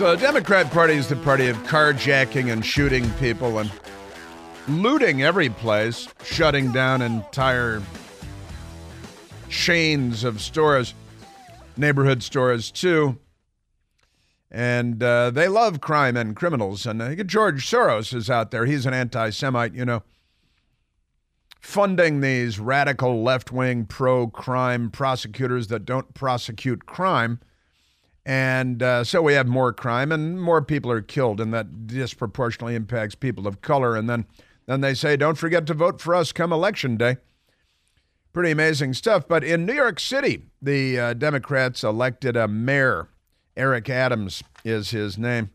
So 0.02 0.16
the 0.16 0.20
Democrat 0.20 0.72
Party 0.72 0.96
is 0.96 1.08
the 1.10 1.16
party 1.16 1.48
of 1.48 1.56
carjacking 1.58 2.52
and 2.52 2.66
shooting 2.66 3.08
people 3.20 3.60
and 3.60 3.72
looting 4.68 5.22
every 5.22 5.50
place, 5.50 6.08
shutting 6.24 6.72
down 6.72 7.04
entire 7.04 7.84
chains 9.48 10.24
of 10.24 10.42
stores, 10.42 10.96
neighborhood 11.78 12.24
stores 12.24 12.72
too. 12.72 13.20
And 14.50 15.04
uh, 15.04 15.30
they 15.30 15.48
love 15.48 15.82
crime 15.82 16.18
and 16.18 16.36
criminals. 16.36 16.88
And 16.88 17.00
think 17.00 17.24
George 17.28 17.70
Soros 17.70 18.12
is 18.12 18.28
out 18.28 18.50
there. 18.50 18.66
He's 18.66 18.88
an 18.88 18.96
anti 18.96 19.30
Semite, 19.30 19.76
you 19.76 19.86
know, 19.86 20.02
funding 21.60 22.22
these 22.22 22.60
radical 22.60 23.22
left 23.22 23.52
wing 23.52 23.86
pro 23.86 24.26
crime 24.26 24.90
prosecutors 24.90 25.68
that 25.68 25.86
don't 25.86 26.12
prosecute 26.16 26.88
crime 26.88 27.40
and 28.26 28.84
uh, 28.84 29.04
so 29.04 29.22
we 29.22 29.34
have 29.34 29.48
more 29.48 29.74
crime 29.74 30.12
and 30.12 30.42
more 30.42 30.62
people 30.62 30.92
are 30.92 31.02
killed, 31.02 31.42
and 31.42 31.54
that 31.54 31.88
disproportionately 31.88 32.76
impacts 32.76 33.16
people 33.16 33.48
of 33.48 33.62
color. 33.62 33.96
And 33.96 34.10
then, 34.10 34.26
then 34.68 34.82
they 34.82 34.94
say, 34.94 35.18
don't 35.18 35.38
forget 35.38 35.66
to 35.68 35.74
vote 35.74 36.00
for 36.00 36.14
us 36.14 36.32
come 36.32 36.54
election 36.54 36.98
day. 36.98 37.18
Pretty 38.34 38.52
amazing 38.52 38.94
stuff. 38.94 39.28
But 39.28 39.44
in 39.44 39.66
New 39.66 39.74
York 39.74 40.00
City, 40.00 40.44
the 40.62 41.00
uh, 41.00 41.14
Democrats 41.14 41.84
elected 41.84 42.38
a 42.38 42.48
mayor. 42.48 43.10
Eric 43.58 43.90
Adams 43.90 44.44
is 44.64 44.92
his 44.92 45.18
name. 45.18 45.50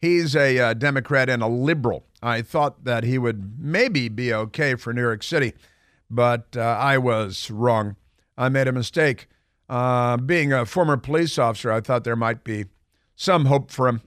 He's 0.00 0.34
a 0.34 0.58
uh, 0.58 0.74
Democrat 0.74 1.28
and 1.28 1.42
a 1.42 1.46
liberal. 1.46 2.06
I 2.22 2.40
thought 2.40 2.84
that 2.84 3.04
he 3.04 3.18
would 3.18 3.58
maybe 3.58 4.08
be 4.08 4.32
okay 4.32 4.74
for 4.74 4.94
New 4.94 5.02
York 5.02 5.22
City, 5.22 5.52
but 6.08 6.56
uh, 6.56 6.60
I 6.60 6.96
was 6.96 7.50
wrong. 7.50 7.96
I 8.38 8.48
made 8.48 8.68
a 8.68 8.72
mistake. 8.72 9.26
Uh, 9.70 10.16
being 10.16 10.52
a 10.52 10.66
former 10.66 10.96
police 10.96 11.38
officer, 11.38 11.70
I 11.70 11.80
thought 11.80 12.02
there 12.02 12.16
might 12.16 12.42
be 12.42 12.64
some 13.14 13.46
hope 13.46 13.70
for 13.70 13.86
him, 13.86 14.02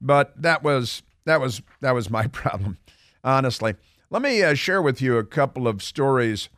but 0.00 0.40
that 0.40 0.62
was 0.62 1.02
that 1.26 1.38
was 1.38 1.60
that 1.82 1.92
was 1.92 2.08
my 2.08 2.26
problem, 2.28 2.78
honestly. 3.22 3.74
Let 4.08 4.22
me 4.22 4.42
uh, 4.42 4.54
share 4.54 4.80
with 4.80 5.02
you 5.02 5.18
a 5.18 5.24
couple 5.24 5.68
of 5.68 5.82
stories 5.82 6.48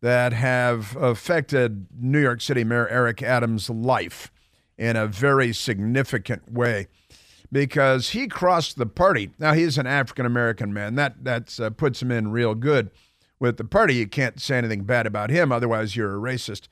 that 0.00 0.32
have 0.32 0.96
affected 0.96 1.88
New 2.00 2.20
York 2.22 2.40
City 2.40 2.62
Mayor 2.62 2.86
Eric 2.88 3.20
Adams' 3.20 3.68
life. 3.68 4.30
in 4.78 4.94
a 4.94 5.08
very 5.08 5.52
significant 5.52 6.52
way 6.52 6.86
because 7.50 8.10
he 8.10 8.28
crossed 8.28 8.78
the 8.78 8.86
party. 8.86 9.30
Now 9.38 9.54
he's 9.54 9.76
an 9.76 9.88
African 9.88 10.24
American 10.24 10.72
man. 10.72 10.94
That 10.94 11.24
that 11.24 11.58
uh, 11.58 11.70
puts 11.70 12.00
him 12.00 12.12
in 12.12 12.30
real 12.30 12.54
good 12.54 12.92
with 13.40 13.56
the 13.56 13.64
party. 13.64 13.94
You 13.96 14.06
can't 14.06 14.40
say 14.40 14.58
anything 14.58 14.84
bad 14.84 15.06
about 15.06 15.30
him, 15.30 15.50
otherwise 15.50 15.96
you're 15.96 16.16
a 16.16 16.20
racist. 16.32 16.68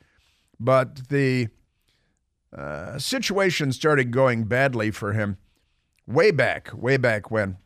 But 0.58 1.08
the 1.08 1.48
uh, 2.56 2.98
situation 2.98 3.72
started 3.72 4.10
going 4.10 4.44
badly 4.44 4.90
for 4.90 5.12
him 5.12 5.36
way 6.06 6.30
back, 6.30 6.70
way 6.72 6.96
back 6.96 7.30
when, 7.30 7.58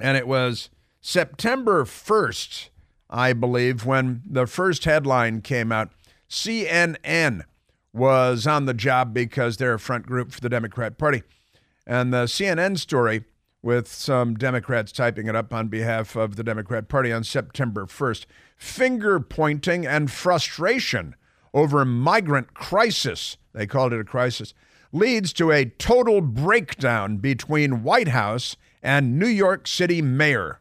and 0.00 0.16
it 0.16 0.26
was 0.26 0.68
September 1.00 1.84
first, 1.84 2.70
I 3.08 3.32
believe, 3.32 3.86
when 3.86 4.22
the 4.24 4.46
first 4.46 4.84
headline 4.84 5.40
came 5.40 5.72
out. 5.72 5.90
CNN 6.28 7.42
was 7.92 8.46
on 8.46 8.66
the 8.66 8.74
job 8.74 9.12
because 9.12 9.56
they're 9.56 9.74
a 9.74 9.78
front 9.78 10.06
group 10.06 10.32
for 10.32 10.40
the 10.40 10.48
Democrat 10.48 10.98
Party. 10.98 11.22
And 11.86 12.12
the 12.12 12.24
CNN 12.24 12.78
story, 12.78 13.24
with 13.62 13.86
some 13.86 14.34
Democrats 14.34 14.92
typing 14.92 15.28
it 15.28 15.36
up 15.36 15.52
on 15.54 15.68
behalf 15.68 16.16
of 16.16 16.36
the 16.36 16.42
Democrat 16.42 16.88
Party 16.88 17.12
on 17.12 17.22
September 17.22 17.86
1st, 17.86 18.26
finger 18.56 19.20
pointing 19.20 19.86
and 19.86 20.10
frustration 20.10 21.14
over 21.54 21.84
migrant 21.84 22.54
crisis, 22.54 23.36
they 23.52 23.66
called 23.66 23.92
it 23.92 24.00
a 24.00 24.04
crisis, 24.04 24.54
leads 24.92 25.32
to 25.32 25.50
a 25.50 25.64
total 25.64 26.20
breakdown 26.20 27.16
between 27.16 27.82
White 27.82 28.08
House 28.08 28.56
and 28.82 29.18
New 29.18 29.26
York 29.28 29.66
City 29.66 30.02
mayor. 30.02 30.60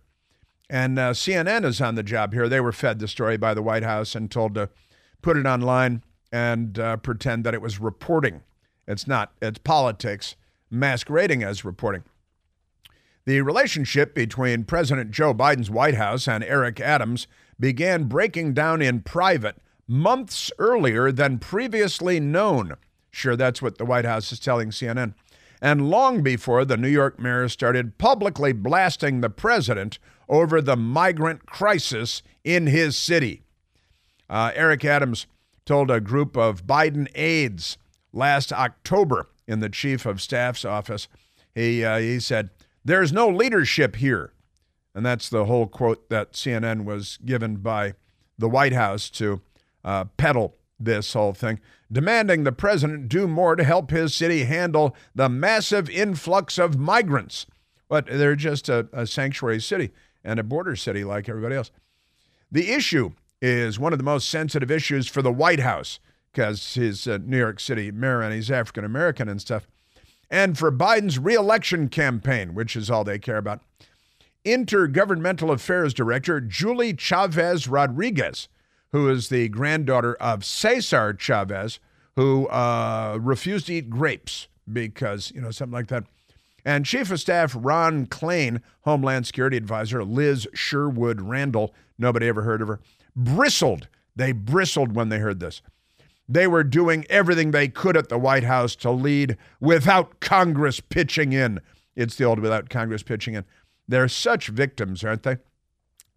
And 0.69 0.97
uh, 0.97 1.11
CNN 1.11 1.65
is 1.65 1.81
on 1.81 1.95
the 1.95 2.03
job 2.03 2.33
here. 2.33 2.47
They 2.47 2.61
were 2.61 2.71
fed 2.71 2.99
the 2.99 3.07
story 3.07 3.35
by 3.35 3.53
the 3.53 3.61
White 3.61 3.83
House 3.83 4.15
and 4.15 4.31
told 4.31 4.55
to 4.55 4.69
put 5.21 5.37
it 5.37 5.45
online 5.45 6.03
and 6.31 6.79
uh, 6.79 6.97
pretend 6.97 7.43
that 7.43 7.53
it 7.53 7.61
was 7.61 7.79
reporting. 7.79 8.41
It's 8.87 9.05
not, 9.05 9.33
it's 9.41 9.59
politics 9.59 10.35
masquerading 10.69 11.43
as 11.43 11.65
reporting. 11.65 12.03
The 13.25 13.41
relationship 13.41 14.15
between 14.15 14.63
President 14.63 15.11
Joe 15.11 15.33
Biden's 15.33 15.69
White 15.69 15.95
House 15.95 16.27
and 16.27 16.43
Eric 16.43 16.79
Adams 16.79 17.27
began 17.59 18.05
breaking 18.05 18.53
down 18.53 18.81
in 18.81 19.01
private 19.01 19.57
months 19.91 20.51
earlier 20.57 21.11
than 21.11 21.37
previously 21.37 22.19
known. 22.19 22.75
Sure, 23.11 23.35
that's 23.35 23.61
what 23.61 23.77
the 23.77 23.85
White 23.85 24.05
House 24.05 24.31
is 24.31 24.39
telling 24.39 24.69
CNN. 24.69 25.13
And 25.61 25.89
long 25.89 26.23
before 26.23 26.63
the 26.63 26.77
New 26.77 26.87
York 26.87 27.19
mayor 27.19 27.49
started 27.49 27.97
publicly 27.97 28.53
blasting 28.53 29.19
the 29.19 29.29
president 29.29 29.99
over 30.29 30.61
the 30.61 30.77
migrant 30.77 31.45
crisis 31.45 32.23
in 32.43 32.67
his 32.67 32.95
city. 32.95 33.43
Uh, 34.29 34.51
Eric 34.55 34.85
Adams 34.85 35.27
told 35.65 35.91
a 35.91 35.99
group 35.99 36.37
of 36.37 36.65
Biden 36.65 37.07
aides 37.13 37.77
last 38.13 38.53
October 38.53 39.27
in 39.45 39.59
the 39.59 39.69
chief 39.69 40.05
of 40.05 40.21
staff's 40.21 40.63
office. 40.63 41.09
He, 41.53 41.83
uh, 41.83 41.99
he 41.99 42.19
said, 42.21 42.49
There's 42.83 43.11
no 43.11 43.27
leadership 43.27 43.97
here. 43.97 44.31
And 44.95 45.05
that's 45.05 45.29
the 45.29 45.45
whole 45.45 45.67
quote 45.67 46.09
that 46.09 46.33
CNN 46.33 46.85
was 46.85 47.17
given 47.25 47.57
by 47.57 47.93
the 48.37 48.49
White 48.49 48.73
House 48.73 49.09
to 49.11 49.41
uh, 49.83 50.05
peddle 50.17 50.55
this 50.79 51.13
whole 51.13 51.33
thing, 51.33 51.59
demanding 51.91 52.43
the 52.43 52.51
president 52.51 53.09
do 53.09 53.27
more 53.27 53.55
to 53.55 53.63
help 53.63 53.91
his 53.91 54.13
city 54.13 54.45
handle 54.45 54.95
the 55.13 55.29
massive 55.29 55.89
influx 55.89 56.57
of 56.57 56.77
migrants. 56.77 57.45
But 57.87 58.07
they're 58.07 58.35
just 58.35 58.69
a, 58.69 58.87
a 58.93 59.05
sanctuary 59.05 59.61
city 59.61 59.91
and 60.23 60.39
a 60.39 60.43
border 60.43 60.75
city 60.75 61.03
like 61.03 61.29
everybody 61.29 61.55
else. 61.55 61.71
The 62.51 62.71
issue 62.71 63.11
is 63.41 63.79
one 63.79 63.93
of 63.93 63.99
the 63.99 64.03
most 64.03 64.29
sensitive 64.29 64.71
issues 64.71 65.07
for 65.07 65.21
the 65.21 65.31
White 65.31 65.59
House 65.59 65.99
because 66.31 66.75
he's 66.75 67.07
a 67.07 67.19
New 67.19 67.37
York 67.37 67.59
City 67.59 67.91
mayor 67.91 68.21
and 68.21 68.33
he's 68.33 68.51
African 68.51 68.85
American 68.85 69.27
and 69.27 69.41
stuff. 69.41 69.67
And 70.29 70.57
for 70.57 70.71
Biden's 70.71 71.19
reelection 71.19 71.89
campaign, 71.89 72.53
which 72.53 72.75
is 72.75 72.89
all 72.89 73.03
they 73.03 73.19
care 73.19 73.37
about. 73.37 73.61
Intergovernmental 74.45 75.51
Affairs 75.51 75.93
Director 75.93 76.39
Julie 76.39 76.95
Chavez 76.95 77.67
Rodriguez, 77.67 78.47
who 78.91 79.09
is 79.09 79.29
the 79.29 79.49
granddaughter 79.49 80.15
of 80.15 80.43
Cesar 80.43 81.13
Chavez, 81.13 81.79
who 82.15 82.47
uh, 82.47 83.17
refused 83.21 83.67
to 83.67 83.73
eat 83.73 83.89
grapes 83.89 84.47
because, 84.71 85.31
you 85.33 85.41
know, 85.41 85.51
something 85.51 85.73
like 85.73 85.87
that. 85.87 86.03
And 86.63 86.85
Chief 86.85 87.09
of 87.09 87.19
Staff 87.19 87.55
Ron 87.57 88.05
Klain, 88.05 88.61
Homeland 88.81 89.25
Security 89.25 89.57
Advisor 89.57 90.03
Liz 90.03 90.47
Sherwood 90.53 91.21
Randall, 91.21 91.73
nobody 91.97 92.27
ever 92.27 92.43
heard 92.43 92.61
of 92.61 92.67
her, 92.67 92.79
bristled. 93.15 93.87
They 94.15 94.31
bristled 94.31 94.93
when 94.93 95.09
they 95.09 95.19
heard 95.19 95.39
this. 95.39 95.61
They 96.29 96.47
were 96.47 96.63
doing 96.63 97.05
everything 97.09 97.51
they 97.51 97.67
could 97.67 97.97
at 97.97 98.09
the 98.09 98.19
White 98.19 98.43
House 98.43 98.75
to 98.77 98.91
lead 98.91 99.37
without 99.59 100.19
Congress 100.19 100.79
pitching 100.79 101.33
in. 101.33 101.59
It's 101.95 102.15
the 102.15 102.25
old 102.25 102.39
without 102.39 102.69
Congress 102.69 103.03
pitching 103.03 103.33
in. 103.33 103.43
They're 103.87 104.07
such 104.07 104.47
victims, 104.47 105.03
aren't 105.03 105.23
they? 105.23 105.37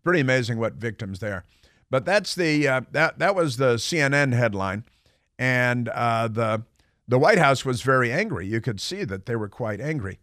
Pretty 0.05 0.21
amazing 0.21 0.59
what 0.59 0.75
victims 0.75 1.19
they 1.19 1.31
are. 1.33 1.45
But 1.91 2.05
that's 2.05 2.35
the 2.35 2.67
uh, 2.67 2.81
that 2.93 3.19
that 3.19 3.35
was 3.35 3.57
the 3.57 3.75
CNN 3.75 4.33
headline, 4.33 4.85
and 5.39 5.89
uh, 5.89 6.29
the 6.29 6.65
the 7.07 7.19
White 7.19 7.39
House 7.39 7.65
was 7.65 7.83
very 7.83 8.11
angry. 8.13 8.47
You 8.47 8.61
could 8.61 8.81
see 8.81 9.05
that 9.05 9.27
they 9.27 9.37
were 9.37 9.49
quite 9.49 9.81
angry, 9.81 10.19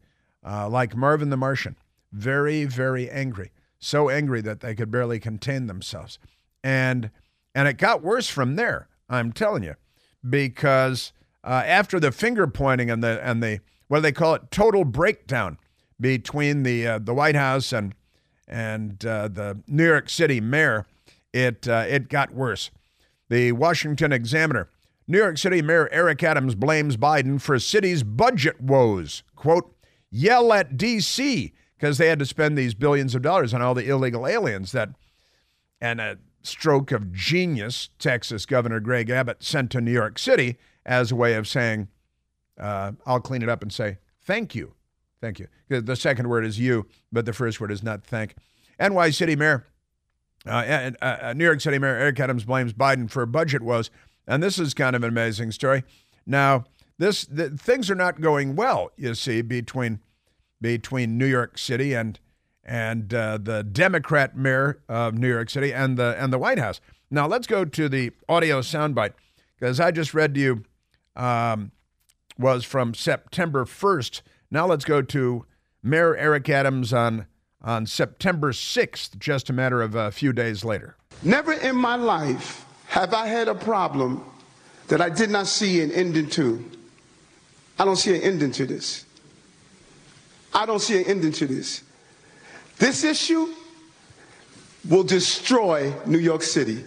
uh, 0.45 0.67
like 0.67 0.95
Marvin 0.95 1.29
the 1.29 1.37
Martian, 1.37 1.77
very 2.11 2.65
very 2.65 3.09
angry, 3.09 3.51
so 3.79 4.09
angry 4.09 4.41
that 4.41 4.59
they 4.59 4.75
could 4.75 4.91
barely 4.91 5.19
contain 5.19 5.67
themselves, 5.67 6.19
and 6.63 7.11
and 7.55 7.67
it 7.67 7.77
got 7.77 8.01
worse 8.01 8.27
from 8.27 8.55
there. 8.55 8.87
I'm 9.09 9.31
telling 9.31 9.63
you, 9.63 9.75
because 10.27 11.13
uh, 11.43 11.63
after 11.65 11.99
the 11.99 12.11
finger 12.11 12.47
pointing 12.47 12.89
and 12.89 13.03
the 13.03 13.23
and 13.23 13.41
the 13.41 13.59
what 13.87 13.97
do 13.97 14.01
they 14.03 14.11
call 14.11 14.35
it? 14.35 14.51
Total 14.51 14.85
breakdown 14.85 15.57
between 15.99 16.63
the 16.63 16.87
uh, 16.87 16.99
the 16.99 17.13
White 17.13 17.35
House 17.35 17.71
and 17.73 17.93
and 18.47 19.05
uh, 19.05 19.27
the 19.27 19.59
New 19.67 19.85
York 19.85 20.09
City 20.09 20.41
mayor, 20.41 20.85
it 21.33 21.67
uh, 21.67 21.85
it 21.87 22.09
got 22.09 22.33
worse. 22.33 22.71
The 23.29 23.51
Washington 23.53 24.11
Examiner. 24.11 24.69
New 25.07 25.17
York 25.17 25.37
City 25.37 25.61
Mayor 25.61 25.89
Eric 25.91 26.23
Adams 26.23 26.55
blames 26.55 26.95
Biden 26.95 27.41
for 27.41 27.59
city's 27.59 28.03
budget 28.03 28.61
woes. 28.61 29.23
Quote, 29.35 29.75
yell 30.09 30.53
at 30.53 30.77
D.C. 30.77 31.53
because 31.77 31.97
they 31.97 32.07
had 32.07 32.19
to 32.19 32.25
spend 32.25 32.57
these 32.57 32.73
billions 32.73 33.15
of 33.15 33.21
dollars 33.21 33.53
on 33.53 33.61
all 33.61 33.73
the 33.73 33.89
illegal 33.89 34.27
aliens 34.27 34.71
that, 34.71 34.89
and 35.81 35.99
a 35.99 36.17
stroke 36.43 36.91
of 36.91 37.11
genius 37.11 37.89
Texas 37.99 38.45
Governor 38.45 38.79
Greg 38.79 39.09
Abbott 39.09 39.43
sent 39.43 39.71
to 39.71 39.81
New 39.81 39.91
York 39.91 40.17
City 40.17 40.57
as 40.85 41.11
a 41.11 41.15
way 41.15 41.33
of 41.35 41.47
saying, 41.47 41.87
uh, 42.59 42.93
I'll 43.05 43.19
clean 43.19 43.41
it 43.41 43.49
up 43.49 43.61
and 43.61 43.71
say, 43.71 43.97
thank 44.21 44.55
you. 44.55 44.73
Thank 45.19 45.39
you. 45.39 45.47
The 45.69 45.95
second 45.95 46.29
word 46.29 46.45
is 46.45 46.59
you, 46.59 46.87
but 47.11 47.25
the 47.25 47.33
first 47.33 47.61
word 47.61 47.71
is 47.71 47.83
not 47.83 48.03
thank. 48.03 48.35
NY 48.79 49.11
City 49.11 49.35
Mayor, 49.35 49.67
uh, 50.45 50.91
uh, 51.01 51.05
uh, 51.05 51.33
New 51.33 51.45
York 51.45 51.61
City 51.61 51.77
Mayor 51.77 51.95
Eric 51.95 52.19
Adams 52.19 52.45
blames 52.45 52.73
Biden 52.73 53.09
for 53.09 53.25
budget 53.25 53.61
woes. 53.61 53.89
And 54.27 54.41
this 54.41 54.57
is 54.59 54.73
kind 54.73 54.95
of 54.95 55.03
an 55.03 55.09
amazing 55.09 55.51
story. 55.51 55.83
Now, 56.25 56.65
this 56.97 57.25
the, 57.25 57.49
things 57.49 57.89
are 57.89 57.95
not 57.95 58.21
going 58.21 58.55
well, 58.55 58.91
you 58.95 59.15
see, 59.15 59.41
between 59.41 59.99
between 60.59 61.17
New 61.17 61.25
York 61.25 61.57
City 61.57 61.93
and 61.93 62.19
and 62.63 63.13
uh, 63.13 63.39
the 63.41 63.63
Democrat 63.63 64.37
mayor 64.37 64.81
of 64.87 65.15
New 65.15 65.29
York 65.29 65.49
City 65.49 65.73
and 65.73 65.97
the 65.97 66.15
and 66.21 66.31
the 66.31 66.37
White 66.37 66.59
House. 66.59 66.79
Now 67.09 67.27
let's 67.27 67.47
go 67.47 67.65
to 67.65 67.89
the 67.89 68.11
audio 68.29 68.61
soundbite 68.61 69.13
because 69.59 69.79
I 69.79 69.91
just 69.91 70.13
read 70.13 70.35
to 70.35 70.39
you 70.39 70.63
um, 71.15 71.71
was 72.37 72.63
from 72.63 72.93
September 72.93 73.65
1st. 73.65 74.21
Now 74.49 74.65
let's 74.65 74.85
go 74.85 75.01
to 75.01 75.45
Mayor 75.83 76.15
Eric 76.15 76.49
Adams 76.49 76.93
on 76.93 77.25
on 77.63 77.85
September 77.85 78.51
6th, 78.51 79.17
just 79.19 79.49
a 79.49 79.53
matter 79.53 79.81
of 79.81 79.95
a 79.95 80.11
few 80.11 80.33
days 80.33 80.63
later. 80.63 80.95
Never 81.23 81.53
in 81.53 81.75
my 81.75 81.95
life 81.95 82.65
have 82.87 83.13
I 83.13 83.27
had 83.27 83.47
a 83.47 83.55
problem 83.55 84.23
that 84.87 85.01
I 85.01 85.09
did 85.09 85.29
not 85.29 85.47
see 85.47 85.81
an 85.81 85.91
ending 85.91 86.29
to. 86.31 86.63
I 87.79 87.85
don't 87.85 87.95
see 87.95 88.15
an 88.15 88.21
ending 88.21 88.51
to 88.53 88.65
this. 88.65 89.05
I 90.53 90.65
don't 90.65 90.81
see 90.81 90.99
an 90.99 91.05
ending 91.05 91.31
to 91.33 91.45
this. 91.45 91.83
This 92.77 93.03
issue 93.03 93.53
will 94.89 95.03
destroy 95.03 95.93
New 96.05 96.17
York 96.17 96.41
City. 96.41 96.83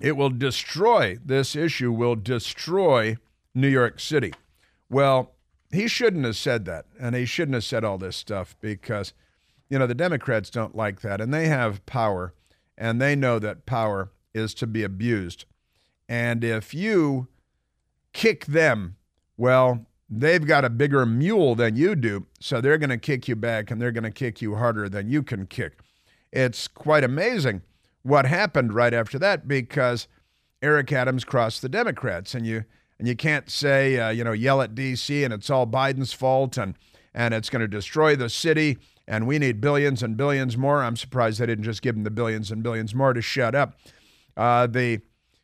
It 0.00 0.16
will 0.16 0.30
destroy, 0.30 1.18
this 1.24 1.54
issue 1.54 1.92
will 1.92 2.16
destroy 2.16 3.16
New 3.54 3.68
York 3.68 4.00
City. 4.00 4.34
Well, 4.90 5.32
he 5.70 5.86
shouldn't 5.88 6.24
have 6.24 6.36
said 6.36 6.64
that. 6.64 6.86
And 7.00 7.14
he 7.14 7.24
shouldn't 7.24 7.54
have 7.54 7.64
said 7.64 7.84
all 7.84 7.98
this 7.98 8.16
stuff 8.16 8.56
because, 8.60 9.12
you 9.72 9.78
know, 9.78 9.86
the 9.86 9.94
Democrats 9.94 10.50
don't 10.50 10.76
like 10.76 11.00
that. 11.00 11.18
And 11.18 11.32
they 11.32 11.46
have 11.46 11.84
power. 11.86 12.34
And 12.76 13.00
they 13.00 13.16
know 13.16 13.38
that 13.38 13.64
power 13.64 14.12
is 14.34 14.52
to 14.54 14.66
be 14.66 14.82
abused. 14.82 15.46
And 16.10 16.44
if 16.44 16.74
you 16.74 17.28
kick 18.12 18.44
them, 18.44 18.96
well, 19.38 19.86
they've 20.10 20.46
got 20.46 20.66
a 20.66 20.70
bigger 20.70 21.06
mule 21.06 21.54
than 21.54 21.76
you 21.76 21.94
do, 21.94 22.26
so 22.38 22.60
they're 22.60 22.76
going 22.76 22.90
to 22.90 22.98
kick 22.98 23.28
you 23.28 23.34
back 23.34 23.70
and 23.70 23.80
they're 23.80 23.92
going 23.92 24.04
to 24.04 24.10
kick 24.10 24.42
you 24.42 24.56
harder 24.56 24.90
than 24.90 25.08
you 25.08 25.22
can 25.22 25.46
kick. 25.46 25.78
It's 26.30 26.68
quite 26.68 27.02
amazing 27.02 27.62
what 28.02 28.26
happened 28.26 28.74
right 28.74 28.92
after 28.92 29.18
that 29.20 29.48
because 29.48 30.06
Eric 30.60 30.92
Adams 30.92 31.24
crossed 31.24 31.62
the 31.62 31.70
Democrats 31.70 32.34
and 32.34 32.46
you 32.46 32.64
and 32.98 33.08
you 33.08 33.16
can't 33.16 33.48
say, 33.48 33.98
uh, 33.98 34.10
you 34.10 34.22
know, 34.22 34.32
yell 34.32 34.60
at 34.60 34.74
D.C. 34.74 35.24
and 35.24 35.32
it's 35.32 35.48
all 35.48 35.66
Biden's 35.66 36.12
fault 36.12 36.58
and 36.58 36.74
and 37.14 37.32
it's 37.32 37.48
going 37.48 37.60
to 37.60 37.68
destroy 37.68 38.16
the 38.16 38.28
city 38.28 38.78
and 39.06 39.26
we 39.26 39.38
need 39.38 39.60
billions 39.60 40.02
and 40.02 40.16
billions 40.16 40.56
more. 40.56 40.82
I'm 40.82 40.96
surprised 40.96 41.40
they 41.40 41.46
didn't 41.46 41.64
just 41.64 41.82
give 41.82 41.94
them 41.94 42.04
the 42.04 42.10
billions 42.10 42.50
and 42.50 42.62
billions 42.62 42.94
more 42.94 43.12
to 43.12 43.22
shut 43.22 43.54
up. 43.54 43.78
Uh, 44.36 44.66
the 44.66 45.00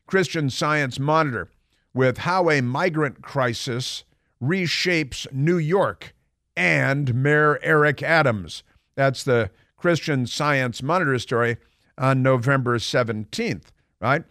Christian 0.06 0.50
Science 0.50 0.98
Monitor 0.98 1.50
with 1.92 2.18
how 2.18 2.50
a 2.50 2.60
migrant 2.60 3.22
crisis 3.22 4.04
reshapes 4.42 5.30
New 5.32 5.58
York 5.58 6.14
and 6.56 7.14
Mayor 7.14 7.58
Eric 7.62 8.02
Adams. 8.02 8.62
That's 8.94 9.24
the 9.24 9.50
Christian 9.76 10.26
Science 10.26 10.82
Monitor 10.82 11.18
story 11.18 11.56
on 11.96 12.22
November 12.22 12.78
17th, 12.78 13.66
right? 14.00 14.24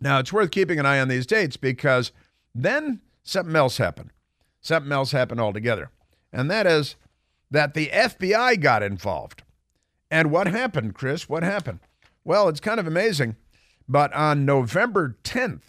Now, 0.00 0.18
it's 0.18 0.32
worth 0.32 0.50
keeping 0.50 0.78
an 0.78 0.86
eye 0.86 1.00
on 1.00 1.08
these 1.08 1.26
dates 1.26 1.56
because 1.56 2.12
then 2.54 3.00
something 3.22 3.56
else 3.56 3.78
happened. 3.78 4.10
Something 4.60 4.92
else 4.92 5.12
happened 5.12 5.40
altogether. 5.40 5.90
And 6.32 6.50
that 6.50 6.66
is 6.66 6.96
that 7.50 7.74
the 7.74 7.88
FBI 7.88 8.60
got 8.60 8.82
involved. 8.82 9.42
And 10.10 10.30
what 10.30 10.46
happened, 10.48 10.94
Chris? 10.94 11.28
What 11.28 11.42
happened? 11.42 11.80
Well, 12.24 12.48
it's 12.48 12.60
kind 12.60 12.80
of 12.80 12.86
amazing. 12.86 13.36
But 13.88 14.12
on 14.12 14.44
November 14.44 15.16
10th, 15.24 15.62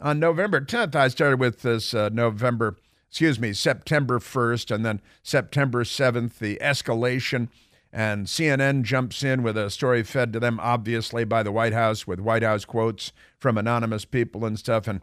on 0.00 0.18
November 0.18 0.60
10th, 0.60 0.94
I 0.94 1.08
started 1.08 1.40
with 1.40 1.62
this 1.62 1.94
uh, 1.94 2.10
November, 2.10 2.76
excuse 3.08 3.38
me, 3.38 3.52
September 3.52 4.18
1st, 4.18 4.74
and 4.74 4.84
then 4.84 5.00
September 5.22 5.84
7th, 5.84 6.38
the 6.38 6.58
escalation. 6.60 7.48
And 7.92 8.26
CNN 8.26 8.82
jumps 8.82 9.22
in 9.22 9.42
with 9.42 9.56
a 9.56 9.70
story 9.70 10.02
fed 10.02 10.32
to 10.32 10.40
them, 10.40 10.58
obviously, 10.62 11.24
by 11.24 11.42
the 11.42 11.52
White 11.52 11.74
House, 11.74 12.06
with 12.06 12.20
White 12.20 12.42
House 12.42 12.64
quotes 12.64 13.12
from 13.38 13.58
anonymous 13.58 14.04
people 14.04 14.44
and 14.44 14.58
stuff. 14.58 14.88
And 14.88 15.00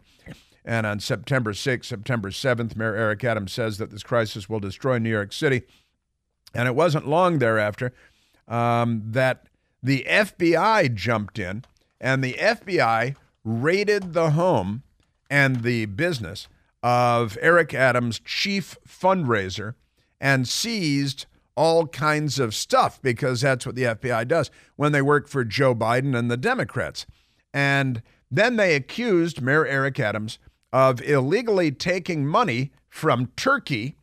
and 0.64 0.86
on 0.86 1.00
September 1.00 1.52
6th, 1.52 1.86
September 1.86 2.30
7th, 2.30 2.76
Mayor 2.76 2.94
Eric 2.94 3.24
Adams 3.24 3.52
says 3.52 3.78
that 3.78 3.90
this 3.90 4.02
crisis 4.02 4.48
will 4.48 4.60
destroy 4.60 4.98
New 4.98 5.10
York 5.10 5.32
City. 5.32 5.62
And 6.54 6.66
it 6.66 6.74
wasn't 6.74 7.08
long 7.08 7.38
thereafter 7.38 7.92
um, 8.48 9.02
that 9.06 9.46
the 9.82 10.04
FBI 10.08 10.94
jumped 10.94 11.38
in, 11.38 11.64
and 12.00 12.22
the 12.22 12.34
FBI 12.34 13.16
raided 13.44 14.12
the 14.12 14.30
home 14.30 14.82
and 15.30 15.62
the 15.62 15.86
business 15.86 16.48
of 16.82 17.38
Eric 17.40 17.72
Adams' 17.72 18.18
chief 18.18 18.76
fundraiser 18.86 19.74
and 20.20 20.48
seized 20.48 21.26
all 21.54 21.86
kinds 21.86 22.38
of 22.38 22.54
stuff 22.54 23.00
because 23.02 23.42
that's 23.42 23.66
what 23.66 23.74
the 23.74 23.82
FBI 23.82 24.26
does 24.26 24.50
when 24.76 24.92
they 24.92 25.02
work 25.02 25.28
for 25.28 25.44
Joe 25.44 25.74
Biden 25.74 26.16
and 26.16 26.30
the 26.30 26.36
Democrats. 26.36 27.06
And 27.52 28.02
then 28.30 28.56
they 28.56 28.74
accused 28.74 29.42
Mayor 29.42 29.66
Eric 29.66 29.98
Adams 30.00 30.38
of 30.72 31.02
illegally 31.02 31.70
taking 31.70 32.26
money 32.26 32.70
from 32.88 33.26
Turkey. 33.36 33.96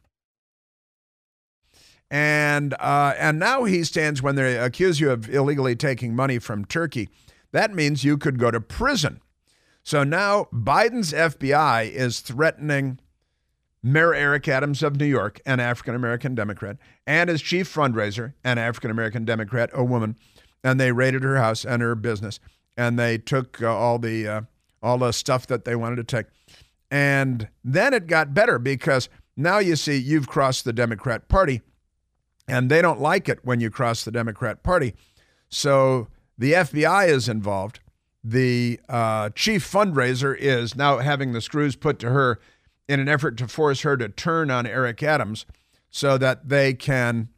And 2.10 2.74
uh, 2.80 3.14
and 3.18 3.38
now 3.38 3.66
he 3.66 3.84
stands 3.84 4.22
when 4.22 4.36
they 4.36 4.58
accuse 4.58 5.00
you 5.00 5.12
of 5.12 5.30
illegally 5.30 5.76
taking 5.76 6.16
money 6.16 6.40
from 6.40 6.66
Turkey. 6.66 7.10
That 7.52 7.74
means 7.74 8.04
you 8.04 8.18
could 8.18 8.40
go 8.40 8.52
to 8.52 8.62
prison. 8.62 9.20
So 9.84 10.04
now 10.04 10.48
Biden's 10.54 11.14
FBI 11.14 11.90
is 11.90 12.20
threatening 12.20 13.00
Mayor 13.84 14.14
Eric 14.14 14.48
Adams 14.48 14.84
of 14.84 14.98
New 14.98 15.06
York, 15.06 15.40
an 15.46 15.60
African 15.60 15.96
American 15.96 16.36
Democrat, 16.36 16.78
and 17.06 17.30
his 17.30 17.42
chief 17.42 17.74
fundraiser, 17.74 18.34
an 18.44 18.58
African 18.58 18.92
American 18.92 19.24
Democrat, 19.24 19.70
a 19.74 19.84
woman, 19.84 20.18
and 20.64 20.80
they 20.80 20.92
raided 20.92 21.24
her 21.24 21.38
house 21.38 21.64
and 21.64 21.82
her 21.82 21.96
business, 21.96 22.40
and 22.76 22.98
they 23.00 23.18
took 23.18 23.62
uh, 23.62 23.74
all 23.74 24.00
the 24.00 24.28
uh, 24.28 24.42
all 24.82 24.98
the 24.98 25.12
stuff 25.12 25.48
that 25.48 25.66
they 25.66 25.76
wanted 25.76 25.98
to 25.98 26.04
take. 26.04 26.26
And 26.90 27.50
then 27.64 27.94
it 27.94 28.08
got 28.08 28.34
better 28.34 28.60
because 28.60 29.10
now 29.36 29.60
you 29.60 29.76
see 29.76 29.98
you've 29.98 30.28
crossed 30.28 30.66
the 30.66 30.74
Democrat 30.74 31.28
Party, 31.28 31.62
and 32.48 32.70
they 32.70 32.82
don't 32.82 33.02
like 33.02 33.28
it 33.28 33.40
when 33.44 33.60
you 33.60 33.70
cross 33.70 34.04
the 34.04 34.12
Democrat 34.12 34.64
Party. 34.64 34.94
So 35.50 36.08
the 36.38 36.54
FBI 36.54 37.08
is 37.08 37.28
involved. 37.28 37.80
The 38.24 38.80
uh, 38.90 39.30
chief 39.36 39.70
fundraiser 39.70 40.36
is 40.38 40.76
now 40.76 40.98
having 41.00 41.34
the 41.34 41.42
screws 41.42 41.76
put 41.76 42.00
to 42.00 42.10
her 42.10 42.40
in 42.88 43.00
an 43.00 43.10
effort 43.10 43.38
to 43.38 43.48
force 43.48 43.82
her 43.82 43.98
to 43.98 44.10
turn 44.10 44.50
on 44.50 44.66
Eric 44.66 45.04
Adams 45.04 45.46
so 45.90 46.18
that 46.18 46.50
they 46.50 46.74
can, 46.74 47.30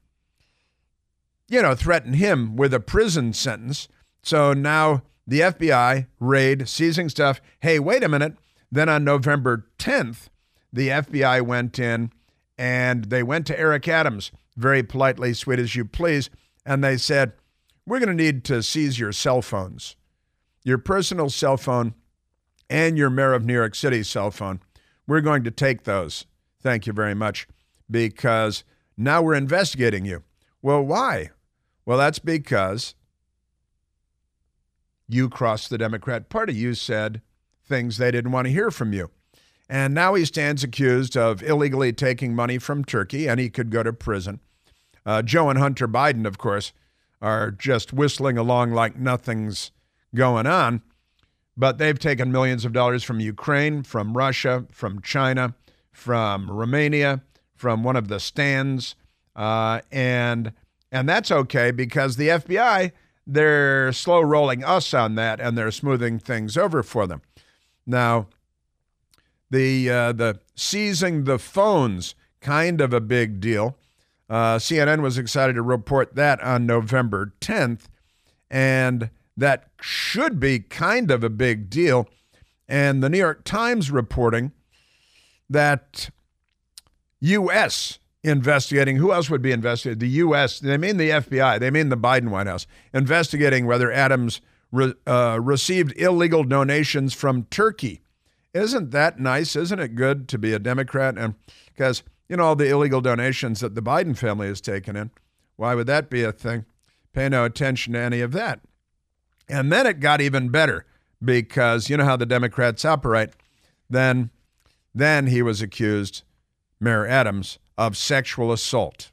you 1.47 1.61
know, 1.61 1.75
threaten 1.75 2.13
him 2.13 2.55
with 2.55 2.73
a 2.73 2.79
prison 2.79 3.33
sentence. 3.33 3.87
So 4.21 4.53
now 4.53 5.03
the 5.27 5.41
FBI 5.41 6.07
raid, 6.19 6.67
seizing 6.67 7.09
stuff. 7.09 7.41
Hey, 7.59 7.79
wait 7.79 8.03
a 8.03 8.09
minute. 8.09 8.35
Then 8.71 8.89
on 8.89 9.03
November 9.03 9.67
10th, 9.77 10.27
the 10.71 10.89
FBI 10.89 11.41
went 11.41 11.79
in 11.79 12.11
and 12.57 13.05
they 13.05 13.23
went 13.23 13.47
to 13.47 13.59
Eric 13.59 13.87
Adams, 13.87 14.31
very 14.59 14.83
politely, 14.83 15.33
sweet 15.33 15.59
as 15.59 15.75
you 15.75 15.85
please, 15.85 16.29
and 16.65 16.83
they 16.83 16.97
said, 16.97 17.33
We're 17.85 17.99
going 17.99 18.15
to 18.15 18.23
need 18.23 18.43
to 18.45 18.61
seize 18.61 18.99
your 18.99 19.11
cell 19.11 19.41
phones, 19.41 19.95
your 20.63 20.77
personal 20.77 21.29
cell 21.29 21.57
phone, 21.57 21.95
and 22.69 22.97
your 22.97 23.09
mayor 23.09 23.33
of 23.33 23.45
New 23.45 23.53
York 23.53 23.73
City 23.73 24.03
cell 24.03 24.31
phone. 24.31 24.59
We're 25.07 25.21
going 25.21 25.43
to 25.45 25.51
take 25.51 25.83
those. 25.83 26.25
Thank 26.61 26.85
you 26.85 26.93
very 26.93 27.15
much, 27.15 27.47
because 27.89 28.63
now 28.97 29.21
we're 29.21 29.33
investigating 29.33 30.05
you. 30.05 30.23
Well, 30.61 30.83
why? 30.83 31.29
Well, 31.85 31.97
that's 31.97 32.19
because 32.19 32.95
you 35.07 35.29
crossed 35.29 35.69
the 35.69 35.77
Democrat 35.77 36.29
Party. 36.29 36.53
You 36.53 36.73
said 36.75 37.21
things 37.65 37.97
they 37.97 38.11
didn't 38.11 38.31
want 38.31 38.45
to 38.45 38.53
hear 38.53 38.69
from 38.69 38.93
you. 38.93 39.09
And 39.69 39.93
now 39.93 40.15
he 40.15 40.25
stands 40.25 40.63
accused 40.63 41.15
of 41.15 41.43
illegally 41.43 41.93
taking 41.93 42.35
money 42.35 42.57
from 42.57 42.83
Turkey, 42.83 43.29
and 43.29 43.39
he 43.39 43.49
could 43.49 43.69
go 43.69 43.83
to 43.83 43.93
prison. 43.93 44.41
Uh, 45.05 45.21
Joe 45.21 45.49
and 45.49 45.59
Hunter 45.59 45.87
Biden, 45.87 46.25
of 46.25 46.37
course, 46.37 46.73
are 47.21 47.51
just 47.51 47.93
whistling 47.93 48.37
along 48.37 48.71
like 48.71 48.97
nothing's 48.97 49.71
going 50.15 50.47
on. 50.47 50.81
But 51.57 51.77
they've 51.77 51.99
taken 51.99 52.31
millions 52.31 52.63
of 52.63 52.71
dollars 52.71 53.03
from 53.03 53.19
Ukraine, 53.19 53.83
from 53.83 54.15
Russia, 54.15 54.65
from 54.71 55.01
China, 55.01 55.55
from 55.91 56.49
Romania, 56.49 57.21
from 57.55 57.83
one 57.83 57.97
of 57.97 58.07
the 58.07 58.19
stands, 58.19 58.95
uh, 59.35 59.81
and 59.91 60.53
and 60.91 61.07
that's 61.07 61.29
okay 61.29 61.71
because 61.71 62.15
the 62.15 62.29
FBI 62.29 62.93
they're 63.27 63.93
slow 63.93 64.21
rolling 64.21 64.63
us 64.63 64.93
on 64.93 65.15
that 65.15 65.39
and 65.39 65.55
they're 65.57 65.69
smoothing 65.69 66.17
things 66.17 66.57
over 66.57 66.81
for 66.81 67.05
them. 67.05 67.21
Now, 67.85 68.27
the 69.51 69.89
uh, 69.89 70.11
the 70.13 70.39
seizing 70.55 71.25
the 71.25 71.37
phones 71.37 72.15
kind 72.39 72.81
of 72.81 72.93
a 72.93 73.01
big 73.01 73.39
deal. 73.39 73.77
Uh, 74.29 74.57
CNN 74.57 75.01
was 75.01 75.17
excited 75.17 75.53
to 75.53 75.61
report 75.61 76.15
that 76.15 76.41
on 76.41 76.65
November 76.65 77.33
10th, 77.41 77.85
and 78.49 79.09
that 79.35 79.69
should 79.81 80.39
be 80.39 80.59
kind 80.59 81.09
of 81.09 81.23
a 81.23 81.29
big 81.29 81.69
deal. 81.69 82.07
And 82.67 83.01
the 83.01 83.09
New 83.09 83.17
York 83.17 83.43
Times 83.43 83.89
reporting 83.89 84.51
that 85.49 86.11
U.S. 87.21 87.97
investigating 88.23 88.97
who 88.97 89.11
else 89.11 89.29
would 89.29 89.41
be 89.41 89.51
investigating? 89.51 89.99
The 89.99 90.09
U.S. 90.09 90.59
They 90.59 90.77
mean 90.77 90.97
the 90.97 91.09
FBI. 91.09 91.59
They 91.59 91.71
mean 91.71 91.89
the 91.89 91.97
Biden 91.97 92.29
White 92.29 92.47
House 92.47 92.67
investigating 92.93 93.65
whether 93.65 93.91
Adams 93.91 94.41
re, 94.71 94.93
uh, 95.07 95.39
received 95.41 95.97
illegal 95.97 96.43
donations 96.43 97.13
from 97.13 97.43
Turkey. 97.45 98.01
Isn't 98.53 98.91
that 98.91 99.19
nice? 99.19 99.55
Isn't 99.55 99.79
it 99.79 99.95
good 99.95 100.27
to 100.29 100.37
be 100.37 100.53
a 100.53 100.59
Democrat? 100.59 101.17
And 101.17 101.35
because 101.67 102.03
you 102.29 102.37
know 102.37 102.45
all 102.45 102.55
the 102.55 102.69
illegal 102.69 103.01
donations 103.01 103.59
that 103.59 103.75
the 103.75 103.81
Biden 103.81 104.15
family 104.15 104.47
has 104.47 104.61
taken 104.61 104.95
in, 104.95 105.11
why 105.55 105.75
would 105.75 105.87
that 105.87 106.09
be 106.09 106.23
a 106.23 106.31
thing? 106.31 106.65
Pay 107.11 107.27
no 107.27 107.43
attention 107.43 107.93
to 107.93 107.99
any 107.99 108.21
of 108.21 108.31
that. 108.31 108.61
And 109.49 109.71
then 109.71 109.87
it 109.87 109.99
got 109.99 110.21
even 110.21 110.49
better 110.49 110.85
because 111.23 111.89
you 111.89 111.97
know 111.97 112.05
how 112.05 112.15
the 112.15 112.25
Democrats 112.25 112.85
operate. 112.85 113.31
Then, 113.89 114.29
then 114.93 115.27
he 115.27 115.41
was 115.41 115.61
accused, 115.61 116.23
Mayor 116.79 117.07
Adams, 117.07 117.57
of 117.77 117.97
sexual 117.97 118.51
assault. 118.51 119.11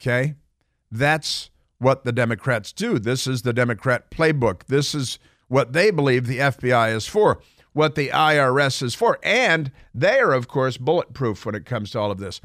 Okay, 0.00 0.34
that's 0.90 1.50
what 1.78 2.04
the 2.04 2.12
Democrats 2.12 2.72
do. 2.72 2.98
This 2.98 3.26
is 3.26 3.42
the 3.42 3.52
Democrat 3.52 4.10
playbook. 4.10 4.64
This 4.66 4.94
is 4.94 5.18
what 5.48 5.72
they 5.72 5.90
believe 5.90 6.26
the 6.26 6.38
FBI 6.38 6.94
is 6.94 7.06
for, 7.06 7.40
what 7.76 7.94
the 7.94 8.08
IRS 8.08 8.82
is 8.82 8.94
for. 8.94 9.18
And 9.22 9.70
they 9.94 10.18
are, 10.18 10.32
of 10.32 10.48
course, 10.48 10.78
bulletproof 10.78 11.44
when 11.44 11.54
it 11.54 11.66
comes 11.66 11.90
to 11.90 12.00
all 12.00 12.10
of 12.10 12.16
this. 12.16 12.40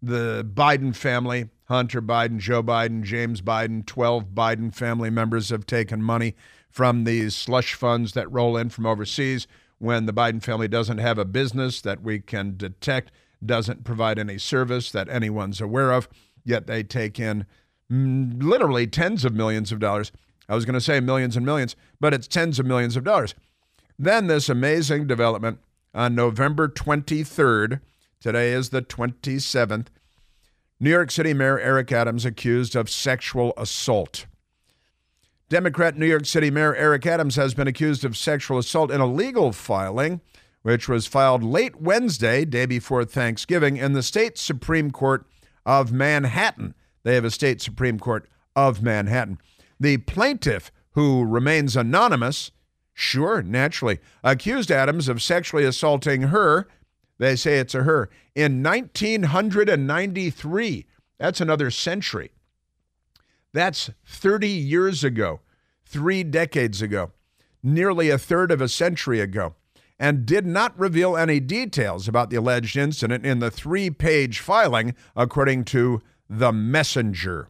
The 0.00 0.42
Biden 0.42 0.96
family, 0.96 1.50
Hunter 1.66 2.00
Biden, 2.00 2.38
Joe 2.38 2.62
Biden, 2.62 3.02
James 3.02 3.42
Biden, 3.42 3.84
12 3.84 4.28
Biden 4.28 4.74
family 4.74 5.10
members 5.10 5.50
have 5.50 5.66
taken 5.66 6.02
money 6.02 6.34
from 6.70 7.04
these 7.04 7.36
slush 7.36 7.74
funds 7.74 8.14
that 8.14 8.32
roll 8.32 8.56
in 8.56 8.70
from 8.70 8.86
overseas 8.86 9.46
when 9.76 10.06
the 10.06 10.14
Biden 10.14 10.42
family 10.42 10.66
doesn't 10.66 10.96
have 10.96 11.18
a 11.18 11.26
business 11.26 11.82
that 11.82 12.02
we 12.02 12.18
can 12.18 12.56
detect, 12.56 13.12
doesn't 13.44 13.84
provide 13.84 14.18
any 14.18 14.38
service 14.38 14.90
that 14.92 15.10
anyone's 15.10 15.60
aware 15.60 15.92
of, 15.92 16.08
yet 16.42 16.66
they 16.66 16.82
take 16.82 17.20
in 17.20 17.44
mm, 17.92 18.42
literally 18.42 18.86
tens 18.86 19.26
of 19.26 19.34
millions 19.34 19.72
of 19.72 19.78
dollars. 19.78 20.10
I 20.48 20.54
was 20.54 20.64
going 20.64 20.72
to 20.72 20.80
say 20.80 21.00
millions 21.00 21.36
and 21.36 21.44
millions, 21.44 21.76
but 22.00 22.14
it's 22.14 22.26
tens 22.26 22.58
of 22.58 22.64
millions 22.64 22.96
of 22.96 23.04
dollars. 23.04 23.34
Then 24.02 24.28
this 24.28 24.48
amazing 24.48 25.08
development 25.08 25.58
on 25.94 26.14
November 26.14 26.68
23rd. 26.68 27.82
Today 28.18 28.52
is 28.52 28.70
the 28.70 28.80
27th. 28.80 29.88
New 30.80 30.88
York 30.88 31.10
City 31.10 31.34
Mayor 31.34 31.60
Eric 31.60 31.92
Adams 31.92 32.24
accused 32.24 32.74
of 32.74 32.88
sexual 32.88 33.52
assault. 33.58 34.24
Democrat 35.50 35.98
New 35.98 36.06
York 36.06 36.24
City 36.24 36.50
Mayor 36.50 36.74
Eric 36.74 37.04
Adams 37.04 37.36
has 37.36 37.52
been 37.52 37.68
accused 37.68 38.02
of 38.02 38.16
sexual 38.16 38.56
assault 38.56 38.90
in 38.90 39.02
a 39.02 39.06
legal 39.06 39.52
filing, 39.52 40.22
which 40.62 40.88
was 40.88 41.06
filed 41.06 41.44
late 41.44 41.78
Wednesday, 41.78 42.46
day 42.46 42.64
before 42.64 43.04
Thanksgiving, 43.04 43.76
in 43.76 43.92
the 43.92 44.02
state 44.02 44.38
Supreme 44.38 44.90
Court 44.90 45.26
of 45.66 45.92
Manhattan. 45.92 46.74
They 47.02 47.16
have 47.16 47.26
a 47.26 47.30
state 47.30 47.60
Supreme 47.60 47.98
Court 47.98 48.26
of 48.56 48.82
Manhattan. 48.82 49.36
The 49.78 49.98
plaintiff, 49.98 50.72
who 50.92 51.22
remains 51.22 51.76
anonymous, 51.76 52.50
sure, 52.94 53.42
naturally, 53.42 53.98
accused 54.22 54.70
Adams 54.70 55.08
of 55.08 55.22
sexually 55.22 55.64
assaulting 55.64 56.22
her. 56.22 56.68
They 57.18 57.36
say 57.36 57.58
it's 57.58 57.74
a 57.74 57.82
her 57.82 58.08
in 58.34 58.62
1993. 58.62 60.86
That's 61.18 61.40
another 61.40 61.70
century. 61.70 62.30
That's 63.52 63.90
30 64.06 64.48
years 64.48 65.04
ago, 65.04 65.40
three 65.84 66.22
decades 66.22 66.80
ago, 66.80 67.12
nearly 67.62 68.10
a 68.10 68.18
third 68.18 68.50
of 68.50 68.60
a 68.60 68.68
century 68.68 69.20
ago, 69.20 69.54
and 69.98 70.24
did 70.24 70.46
not 70.46 70.78
reveal 70.78 71.16
any 71.16 71.40
details 71.40 72.08
about 72.08 72.30
the 72.30 72.36
alleged 72.36 72.76
incident 72.76 73.26
in 73.26 73.40
the 73.40 73.50
three 73.50 73.90
page 73.90 74.38
filing, 74.38 74.94
according 75.16 75.64
to 75.64 76.00
The 76.28 76.52
Messenger. 76.52 77.48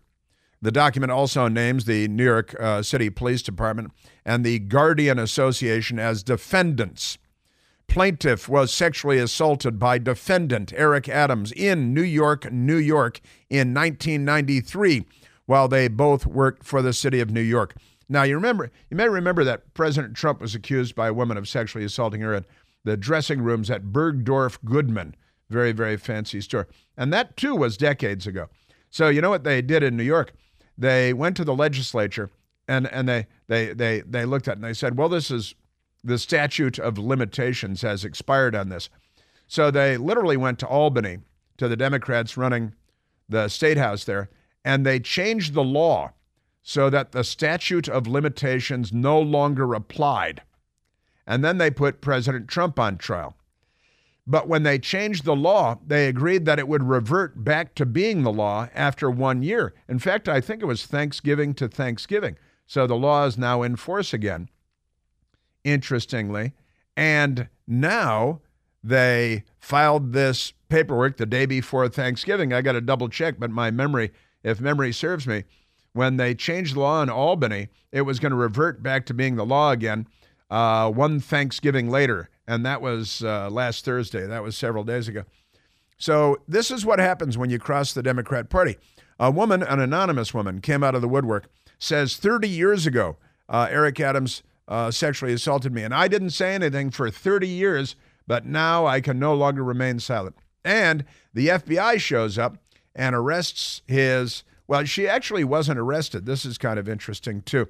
The 0.62 0.70
document 0.70 1.10
also 1.10 1.48
names 1.48 1.86
the 1.86 2.06
New 2.08 2.24
York 2.24 2.54
uh, 2.60 2.82
City 2.82 3.08
Police 3.08 3.42
Department 3.42 3.92
and 4.26 4.44
the 4.44 4.58
Guardian 4.58 5.18
Association 5.18 5.98
as 5.98 6.22
defendants. 6.22 7.16
Plaintiff 7.88 8.48
was 8.48 8.72
sexually 8.72 9.18
assaulted 9.18 9.78
by 9.78 9.98
defendant 9.98 10.72
Eric 10.76 11.08
Adams 11.08 11.50
in 11.52 11.94
New 11.94 12.02
York, 12.02 12.52
New 12.52 12.76
York 12.76 13.20
in 13.48 13.74
1993 13.74 15.06
while 15.46 15.66
they 15.66 15.88
both 15.88 16.26
worked 16.26 16.62
for 16.62 16.82
the 16.82 16.92
city 16.92 17.20
of 17.20 17.30
New 17.30 17.40
York. 17.40 17.74
Now, 18.08 18.22
you 18.22 18.34
remember, 18.34 18.70
you 18.90 18.96
may 18.96 19.08
remember 19.08 19.42
that 19.44 19.72
President 19.74 20.14
Trump 20.14 20.40
was 20.40 20.54
accused 20.54 20.94
by 20.94 21.08
a 21.08 21.14
woman 21.14 21.36
of 21.36 21.48
sexually 21.48 21.84
assaulting 21.84 22.20
her 22.20 22.34
at 22.34 22.44
the 22.84 22.96
dressing 22.96 23.40
rooms 23.40 23.70
at 23.70 23.86
Bergdorf 23.86 24.58
Goodman, 24.64 25.16
very, 25.48 25.72
very 25.72 25.96
fancy 25.96 26.40
store. 26.40 26.68
And 26.96 27.12
that 27.12 27.36
too 27.36 27.56
was 27.56 27.76
decades 27.76 28.26
ago. 28.26 28.48
So, 28.90 29.08
you 29.08 29.20
know 29.20 29.30
what 29.30 29.44
they 29.44 29.62
did 29.62 29.82
in 29.82 29.96
New 29.96 30.04
York? 30.04 30.32
They 30.80 31.12
went 31.12 31.36
to 31.36 31.44
the 31.44 31.54
legislature 31.54 32.30
and, 32.66 32.86
and 32.86 33.06
they, 33.06 33.26
they, 33.48 33.74
they, 33.74 34.00
they 34.00 34.24
looked 34.24 34.48
at 34.48 34.52
it 34.52 34.56
and 34.56 34.64
they 34.64 34.72
said, 34.72 34.96
well, 34.96 35.10
this 35.10 35.30
is 35.30 35.54
the 36.02 36.18
statute 36.18 36.78
of 36.78 36.96
limitations 36.96 37.82
has 37.82 38.02
expired 38.02 38.54
on 38.56 38.70
this. 38.70 38.88
So 39.46 39.70
they 39.70 39.98
literally 39.98 40.38
went 40.38 40.58
to 40.60 40.66
Albany 40.66 41.18
to 41.58 41.68
the 41.68 41.76
Democrats 41.76 42.38
running 42.38 42.72
the 43.28 43.48
state 43.48 43.76
house 43.76 44.04
there 44.04 44.30
and 44.64 44.86
they 44.86 44.98
changed 44.98 45.52
the 45.52 45.62
law 45.62 46.12
so 46.62 46.88
that 46.88 47.12
the 47.12 47.24
statute 47.24 47.88
of 47.88 48.06
limitations 48.06 48.90
no 48.90 49.20
longer 49.20 49.74
applied. 49.74 50.40
And 51.26 51.44
then 51.44 51.58
they 51.58 51.70
put 51.70 52.00
President 52.00 52.48
Trump 52.48 52.78
on 52.78 52.96
trial. 52.96 53.36
But 54.30 54.46
when 54.46 54.62
they 54.62 54.78
changed 54.78 55.24
the 55.24 55.34
law, 55.34 55.80
they 55.84 56.06
agreed 56.06 56.44
that 56.44 56.60
it 56.60 56.68
would 56.68 56.84
revert 56.84 57.42
back 57.42 57.74
to 57.74 57.84
being 57.84 58.22
the 58.22 58.32
law 58.32 58.68
after 58.76 59.10
one 59.10 59.42
year. 59.42 59.74
In 59.88 59.98
fact, 59.98 60.28
I 60.28 60.40
think 60.40 60.62
it 60.62 60.66
was 60.66 60.86
Thanksgiving 60.86 61.52
to 61.54 61.66
Thanksgiving. 61.66 62.36
So 62.64 62.86
the 62.86 62.94
law 62.94 63.26
is 63.26 63.36
now 63.36 63.62
in 63.62 63.74
force 63.74 64.14
again, 64.14 64.48
interestingly. 65.64 66.52
And 66.96 67.48
now 67.66 68.40
they 68.84 69.42
filed 69.58 70.12
this 70.12 70.52
paperwork 70.68 71.16
the 71.16 71.26
day 71.26 71.44
before 71.44 71.88
Thanksgiving. 71.88 72.52
I 72.52 72.62
got 72.62 72.72
to 72.72 72.80
double 72.80 73.08
check, 73.08 73.34
but 73.36 73.50
my 73.50 73.72
memory 73.72 74.12
if 74.44 74.60
memory 74.60 74.92
serves 74.92 75.26
me, 75.26 75.42
when 75.92 76.18
they 76.18 76.36
changed 76.36 76.76
the 76.76 76.80
law 76.80 77.02
in 77.02 77.10
Albany, 77.10 77.68
it 77.90 78.02
was 78.02 78.20
going 78.20 78.30
to 78.30 78.36
revert 78.36 78.80
back 78.80 79.06
to 79.06 79.14
being 79.14 79.34
the 79.34 79.44
law 79.44 79.72
again 79.72 80.06
uh, 80.50 80.90
one 80.90 81.18
Thanksgiving 81.18 81.90
later. 81.90 82.28
And 82.50 82.66
that 82.66 82.82
was 82.82 83.22
uh, 83.22 83.48
last 83.48 83.84
Thursday. 83.84 84.26
That 84.26 84.42
was 84.42 84.56
several 84.56 84.82
days 84.82 85.06
ago. 85.06 85.22
So, 85.98 86.38
this 86.48 86.72
is 86.72 86.84
what 86.84 86.98
happens 86.98 87.38
when 87.38 87.48
you 87.48 87.60
cross 87.60 87.92
the 87.92 88.02
Democrat 88.02 88.50
Party. 88.50 88.76
A 89.20 89.30
woman, 89.30 89.62
an 89.62 89.78
anonymous 89.78 90.34
woman, 90.34 90.60
came 90.60 90.82
out 90.82 90.96
of 90.96 91.00
the 91.00 91.08
woodwork, 91.08 91.48
says 91.78 92.16
30 92.16 92.48
years 92.48 92.88
ago, 92.88 93.18
uh, 93.48 93.68
Eric 93.70 94.00
Adams 94.00 94.42
uh, 94.66 94.90
sexually 94.90 95.32
assaulted 95.32 95.72
me. 95.72 95.84
And 95.84 95.94
I 95.94 96.08
didn't 96.08 96.30
say 96.30 96.52
anything 96.52 96.90
for 96.90 97.08
30 97.08 97.46
years, 97.46 97.94
but 98.26 98.44
now 98.44 98.84
I 98.84 99.00
can 99.00 99.20
no 99.20 99.32
longer 99.32 99.62
remain 99.62 100.00
silent. 100.00 100.34
And 100.64 101.04
the 101.32 101.48
FBI 101.48 102.00
shows 102.00 102.36
up 102.36 102.56
and 102.96 103.14
arrests 103.14 103.82
his. 103.86 104.42
Well, 104.66 104.84
she 104.86 105.06
actually 105.06 105.44
wasn't 105.44 105.78
arrested. 105.78 106.26
This 106.26 106.44
is 106.44 106.58
kind 106.58 106.80
of 106.80 106.88
interesting, 106.88 107.42
too. 107.42 107.68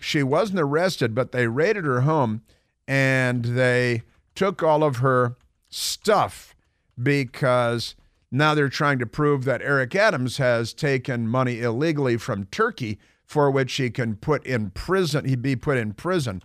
She 0.00 0.24
wasn't 0.24 0.58
arrested, 0.58 1.14
but 1.14 1.30
they 1.30 1.46
raided 1.46 1.84
her 1.84 2.00
home 2.00 2.42
and 2.90 3.44
they 3.44 4.02
took 4.34 4.64
all 4.64 4.82
of 4.82 4.96
her 4.96 5.36
stuff 5.68 6.56
because 7.00 7.94
now 8.32 8.52
they're 8.52 8.68
trying 8.68 8.98
to 8.98 9.06
prove 9.06 9.44
that 9.44 9.62
Eric 9.62 9.94
Adams 9.94 10.38
has 10.38 10.72
taken 10.72 11.28
money 11.28 11.60
illegally 11.60 12.16
from 12.16 12.46
Turkey 12.46 12.98
for 13.24 13.48
which 13.48 13.72
he 13.74 13.90
can 13.90 14.16
put 14.16 14.44
in 14.44 14.70
prison. 14.70 15.24
He'd 15.24 15.40
be 15.40 15.54
put 15.54 15.78
in 15.78 15.92
prison. 15.92 16.42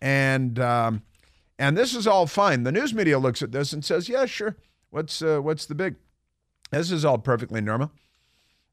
And 0.00 0.60
um, 0.60 1.02
and 1.58 1.76
this 1.76 1.92
is 1.96 2.06
all 2.06 2.28
fine. 2.28 2.62
The 2.62 2.70
news 2.70 2.94
media 2.94 3.18
looks 3.18 3.42
at 3.42 3.50
this 3.50 3.72
and 3.72 3.84
says, 3.84 4.08
"Yeah, 4.08 4.26
sure. 4.26 4.56
What's 4.90 5.20
uh, 5.20 5.40
what's 5.40 5.66
the 5.66 5.74
big?" 5.74 5.96
This 6.70 6.92
is 6.92 7.04
all 7.04 7.18
perfectly 7.18 7.60
normal. 7.60 7.90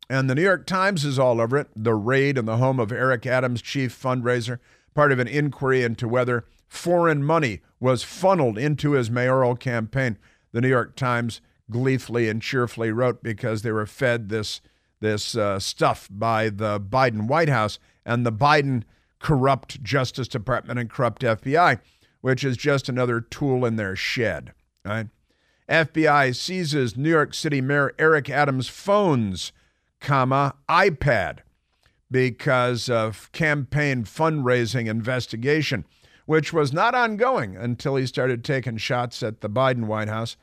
And 0.07 0.29
the 0.29 0.35
New 0.35 0.43
York 0.43 0.67
Times 0.67 1.03
is 1.03 1.17
all 1.17 1.41
over 1.41 1.57
it. 1.57 1.69
The 1.75 1.95
raid 1.95 2.37
in 2.37 2.45
the 2.45 2.57
home 2.57 2.79
of 2.79 2.91
Eric 2.91 3.25
Adams' 3.25 3.63
chief 3.63 3.99
fundraiser, 3.99 4.59
part 4.93 5.11
of 5.11 5.17
an 5.17 5.27
inquiry 5.27 5.81
into 5.81 6.07
whether 6.07 6.45
foreign 6.67 7.23
money 7.23 7.61
was 7.79 8.03
funneled 8.03 8.57
into 8.57 8.91
his 8.91 9.09
mayoral 9.09 9.55
campaign. 9.55 10.17
The 10.51 10.61
New 10.61 10.69
York 10.69 10.95
Times 10.95 11.41
gleefully 11.69 12.29
and 12.29 12.41
cheerfully 12.41 12.91
wrote 12.91 13.21
because 13.21 13.61
they 13.61 13.71
were 13.71 13.85
fed 13.85 14.29
this 14.29 14.61
this 14.99 15.35
uh, 15.35 15.59
stuff 15.59 16.07
by 16.09 16.49
the 16.49 16.79
Biden 16.79 17.27
White 17.27 17.49
House 17.49 17.77
and 18.03 18.25
the 18.25 18.31
Biden 18.31 18.83
corrupt 19.19 19.83
Justice 19.83 20.27
Department 20.27 20.79
and 20.79 20.89
corrupt 20.89 21.21
FBI, 21.21 21.79
which 22.21 22.43
is 22.43 22.57
just 22.57 22.89
another 22.89 23.21
tool 23.21 23.63
in 23.63 23.75
their 23.75 23.95
shed. 23.95 24.53
Right? 24.83 25.07
FBI 25.69 26.35
seizes 26.35 26.95
New 26.97 27.09
York 27.09 27.33
City 27.33 27.61
Mayor 27.61 27.93
Eric 27.99 28.29
Adams' 28.29 28.69
phones, 28.69 29.51
comma, 29.99 30.55
iPad 30.69 31.39
because 32.09 32.89
of 32.89 33.29
campaign 33.33 34.03
fundraising 34.03 34.87
investigation, 34.87 35.85
which 36.27 36.51
was 36.51 36.73
not 36.73 36.93
ongoing 36.93 37.55
until 37.55 37.95
he 37.95 38.05
started 38.05 38.43
taking 38.43 38.75
shots 38.75 39.23
at 39.23 39.39
the 39.39 39.49
Biden 39.49 39.85
White 39.85 40.09
House 40.09 40.35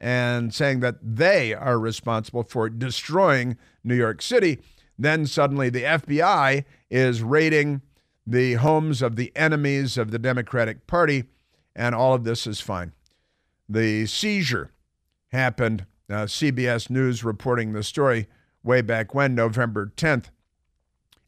and 0.00 0.52
saying 0.52 0.80
that 0.80 0.96
they 1.02 1.52
are 1.52 1.78
responsible 1.78 2.42
for 2.42 2.70
destroying 2.70 3.58
New 3.84 3.94
York 3.94 4.22
City. 4.22 4.58
Then 4.98 5.26
suddenly 5.26 5.68
the 5.68 5.82
FBI 5.82 6.64
is 6.90 7.22
raiding 7.22 7.82
the 8.26 8.54
homes 8.54 9.02
of 9.02 9.16
the 9.16 9.30
enemies 9.36 9.98
of 9.98 10.10
the 10.10 10.18
Democratic 10.18 10.86
Party, 10.86 11.24
and 11.76 11.94
all 11.94 12.14
of 12.14 12.24
this 12.24 12.46
is 12.46 12.62
fine. 12.62 12.92
The 13.68 14.06
seizure 14.06 14.72
happened. 15.28 15.84
Uh, 16.08 16.24
CBS 16.24 16.88
News 16.88 17.22
reporting 17.22 17.72
the 17.72 17.82
story 17.82 18.26
way 18.62 18.80
back 18.80 19.14
when, 19.14 19.34
November 19.34 19.92
10th. 19.96 20.26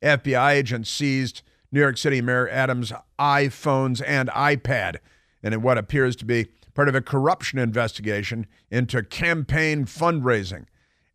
FBI 0.02 0.52
agents 0.52 0.88
seized 0.88 1.42
New 1.70 1.80
York 1.80 1.98
City 1.98 2.20
Mayor 2.20 2.48
Adams' 2.48 2.92
iPhones 3.18 4.02
and 4.06 4.28
iPad, 4.30 4.96
and 5.42 5.54
in 5.54 5.62
what 5.62 5.78
appears 5.78 6.16
to 6.16 6.24
be 6.24 6.48
part 6.74 6.88
of 6.88 6.94
a 6.94 7.00
corruption 7.00 7.58
investigation 7.58 8.46
into 8.70 9.02
campaign 9.02 9.84
fundraising. 9.84 10.66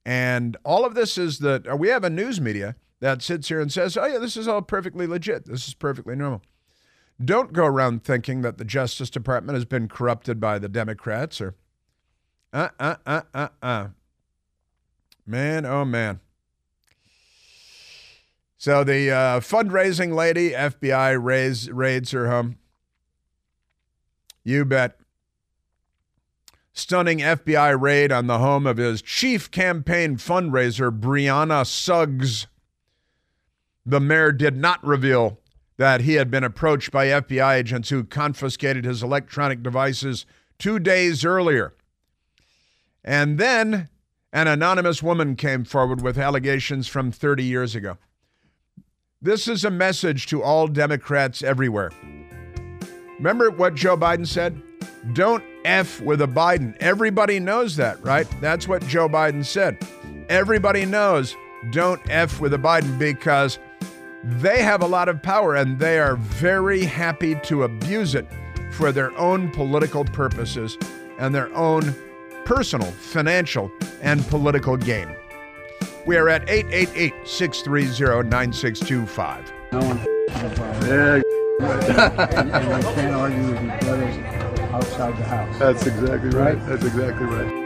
And 0.05 0.57
all 0.63 0.85
of 0.85 0.95
this 0.95 1.17
is 1.17 1.39
that 1.39 1.67
uh, 1.67 1.75
we 1.75 1.87
have 1.87 2.03
a 2.03 2.09
news 2.09 2.41
media 2.41 2.75
that 2.99 3.21
sits 3.21 3.47
here 3.47 3.61
and 3.61 3.71
says, 3.71 3.97
oh, 3.97 4.05
yeah, 4.05 4.17
this 4.17 4.37
is 4.37 4.47
all 4.47 4.61
perfectly 4.61 5.07
legit. 5.07 5.45
This 5.45 5.67
is 5.67 5.73
perfectly 5.73 6.15
normal. 6.15 6.41
Don't 7.23 7.53
go 7.53 7.65
around 7.65 8.03
thinking 8.03 8.41
that 8.41 8.57
the 8.57 8.65
Justice 8.65 9.09
Department 9.09 9.55
has 9.55 9.65
been 9.65 9.87
corrupted 9.87 10.39
by 10.39 10.59
the 10.59 10.69
Democrats 10.69 11.39
or, 11.39 11.55
uh, 12.51 12.69
uh, 12.79 12.95
uh, 13.05 13.21
uh, 13.33 13.47
uh. 13.61 13.87
Man, 15.25 15.65
oh 15.65 15.85
man. 15.85 16.19
So 18.63 18.85
the 18.85 19.11
uh, 19.11 19.39
fundraising 19.41 20.15
lady, 20.15 20.51
FBI 20.51 21.21
raids, 21.21 21.69
raids 21.69 22.11
her 22.11 22.29
home. 22.29 22.55
You 24.45 24.63
bet. 24.63 24.97
Stunning 26.71 27.19
FBI 27.19 27.77
raid 27.77 28.13
on 28.13 28.27
the 28.27 28.39
home 28.39 28.65
of 28.65 28.77
his 28.77 29.01
chief 29.01 29.51
campaign 29.51 30.15
fundraiser, 30.15 30.97
Brianna 30.97 31.67
Suggs. 31.67 32.47
The 33.85 33.99
mayor 33.99 34.31
did 34.31 34.55
not 34.55 34.81
reveal 34.81 35.39
that 35.75 35.99
he 35.99 36.13
had 36.13 36.31
been 36.31 36.45
approached 36.45 36.89
by 36.89 37.07
FBI 37.07 37.55
agents 37.55 37.89
who 37.89 38.05
confiscated 38.05 38.85
his 38.85 39.03
electronic 39.03 39.61
devices 39.61 40.25
two 40.57 40.79
days 40.79 41.25
earlier. 41.25 41.73
And 43.03 43.37
then 43.37 43.89
an 44.31 44.47
anonymous 44.47 45.03
woman 45.03 45.35
came 45.35 45.65
forward 45.65 46.01
with 46.01 46.17
allegations 46.17 46.87
from 46.87 47.11
30 47.11 47.43
years 47.43 47.75
ago. 47.75 47.97
This 49.23 49.47
is 49.47 49.63
a 49.63 49.71
message 49.71 50.27
to 50.27 50.43
all 50.43 50.67
Democrats 50.67 51.41
everywhere. 51.41 51.91
Remember 53.19 53.49
what 53.51 53.73
Joe 53.73 53.95
Biden 53.95 54.27
said? 54.27 54.61
Don't 55.13 55.41
F 55.63 56.01
with 56.01 56.21
a 56.21 56.27
Biden. 56.27 56.75
Everybody 56.81 57.39
knows 57.39 57.77
that, 57.77 58.03
right? 58.03 58.27
That's 58.41 58.67
what 58.67 58.85
Joe 58.85 59.07
Biden 59.07 59.45
said. 59.45 59.77
Everybody 60.27 60.85
knows 60.85 61.37
don't 61.71 62.01
F 62.09 62.41
with 62.41 62.53
a 62.53 62.57
Biden 62.57 62.99
because 62.99 63.59
they 64.25 64.61
have 64.61 64.81
a 64.81 64.87
lot 64.87 65.07
of 65.07 65.23
power 65.23 65.55
and 65.55 65.79
they 65.79 65.99
are 65.99 66.17
very 66.17 66.83
happy 66.83 67.35
to 67.43 67.63
abuse 67.63 68.15
it 68.15 68.27
for 68.73 68.91
their 68.91 69.17
own 69.17 69.49
political 69.51 70.03
purposes 70.03 70.77
and 71.17 71.33
their 71.33 71.53
own 71.55 71.95
personal, 72.43 72.91
financial, 72.91 73.71
and 74.01 74.27
political 74.27 74.75
gain. 74.75 75.15
We 76.05 76.17
are 76.17 76.27
at 76.27 76.49
888 76.49 77.13
630 77.25 78.29
9625. 78.29 79.53
No 79.71 79.79
one 79.79 79.97
yeah. 80.85 81.21
and, 81.61 82.51
and 82.51 82.83
they 82.83 82.93
can't 82.93 83.15
argue 83.15 83.47
with 83.47 83.63
each 83.63 83.83
other 83.83 84.63
outside 84.73 85.17
the 85.17 85.23
house. 85.23 85.59
That's 85.59 85.87
exactly 85.87 86.29
right. 86.31 86.57
right? 86.57 86.67
That's 86.67 86.83
exactly 86.83 87.25
right. 87.25 87.63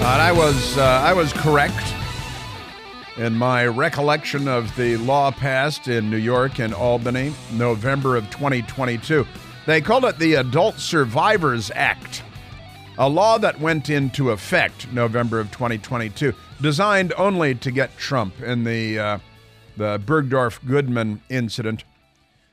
Uh, 0.00 0.04
I 0.04 0.32
was 0.32 0.78
uh, 0.78 0.82
I 0.82 1.12
was 1.12 1.32
correct 1.32 1.94
in 3.16 3.34
my 3.34 3.66
recollection 3.66 4.46
of 4.48 4.74
the 4.76 4.96
law 4.98 5.30
passed 5.30 5.88
in 5.88 6.08
New 6.08 6.16
York 6.16 6.60
and 6.60 6.72
Albany, 6.72 7.34
November 7.52 8.16
of 8.16 8.30
2022. 8.30 9.26
They 9.66 9.80
called 9.80 10.04
it 10.04 10.18
the 10.18 10.34
Adult 10.34 10.78
Survivors 10.78 11.70
Act, 11.74 12.22
a 13.00 13.08
law 13.08 13.38
that 13.38 13.58
went 13.58 13.88
into 13.88 14.30
effect 14.30 14.92
November 14.92 15.40
of 15.40 15.50
2022, 15.50 16.34
designed 16.60 17.14
only 17.16 17.54
to 17.54 17.70
get 17.70 17.96
Trump 17.96 18.38
in 18.42 18.62
the 18.62 18.98
uh, 18.98 19.18
the 19.78 19.98
Bergdorf 19.98 20.62
Goodman 20.66 21.22
incident 21.30 21.84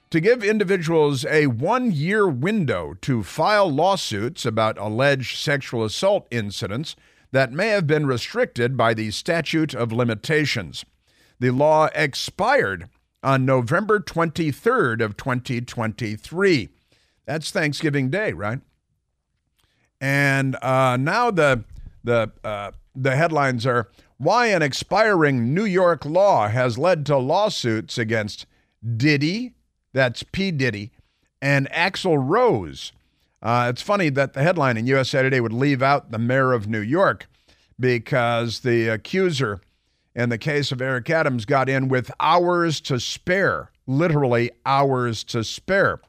to 0.10 0.22
give 0.22 0.46
individuals 0.46 1.26
a 1.26 1.48
one 1.48 1.92
year 1.92 2.26
window 2.30 2.96
to 3.02 3.24
file 3.24 3.70
lawsuits 3.70 4.46
about 4.46 4.78
alleged 4.78 5.38
sexual 5.38 5.84
assault 5.84 6.26
incidents 6.32 6.96
that 7.34 7.52
may 7.52 7.68
have 7.68 7.86
been 7.86 8.06
restricted 8.06 8.78
by 8.78 8.94
the 8.94 9.12
statute 9.12 9.74
of 9.74 9.92
limitations. 9.92 10.86
The 11.42 11.50
law 11.50 11.90
expired 11.94 12.88
on 13.22 13.46
November 13.46 14.00
23rd 14.00 15.04
of 15.04 15.18
2023. 15.18 16.70
That's 17.26 17.52
Thanksgiving 17.52 18.10
Day, 18.10 18.32
right? 18.32 18.62
And 20.00 20.56
uh, 20.62 20.98
now 20.98 21.32
the 21.32 21.64
the 22.04 22.32
uh, 22.44 22.72
the 22.96 23.16
headlines 23.16 23.66
are 23.66 23.90
why 24.18 24.48
an 24.48 24.62
expiring 24.62 25.54
New 25.54 25.66
York 25.66 26.06
law 26.06 26.48
has 26.48 26.78
led 26.78 27.06
to 27.08 27.18
lawsuits 27.18 27.98
against 27.98 28.46
Diddy, 28.96 29.54
that's 29.94 30.24
P 30.24 30.52
Diddy, 30.52 30.92
and 31.42 31.70
Axl 31.72 32.18
Rose 32.20 32.92
uh, 33.42 33.68
it's 33.70 33.82
funny 33.82 34.10
that 34.10 34.34
the 34.34 34.42
headline 34.42 34.78
in 34.78 34.88
USA 34.88 35.22
Today 35.22 35.40
would 35.40 35.54
leave 35.54 35.84
out 35.84 36.12
the 36.12 36.18
mayor 36.18 36.54
of 36.54 36.68
New 36.68 36.82
York 36.82 37.28
because 37.80 38.62
the 38.62 38.88
accuser 38.88 39.62
in 40.16 40.30
the 40.30 40.38
case 40.38 40.72
of 40.72 40.82
Eric 40.82 41.10
Adams 41.12 41.46
got 41.46 41.70
in 41.70 41.90
with 41.90 42.10
hours 42.20 42.82
to 42.82 43.00
spare, 43.00 43.72
literally 43.86 44.50
hours 44.66 45.24
to 45.26 45.44
spare. 45.44 46.02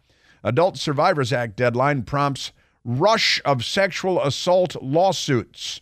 Adult 0.43 0.79
Survivors 0.79 1.31
Act 1.31 1.57
deadline 1.57 2.03
prompts 2.03 2.53
rush 2.89 3.41
of 3.45 3.65
sexual 3.65 4.21
assault 4.23 4.83
lawsuits. 4.83 5.81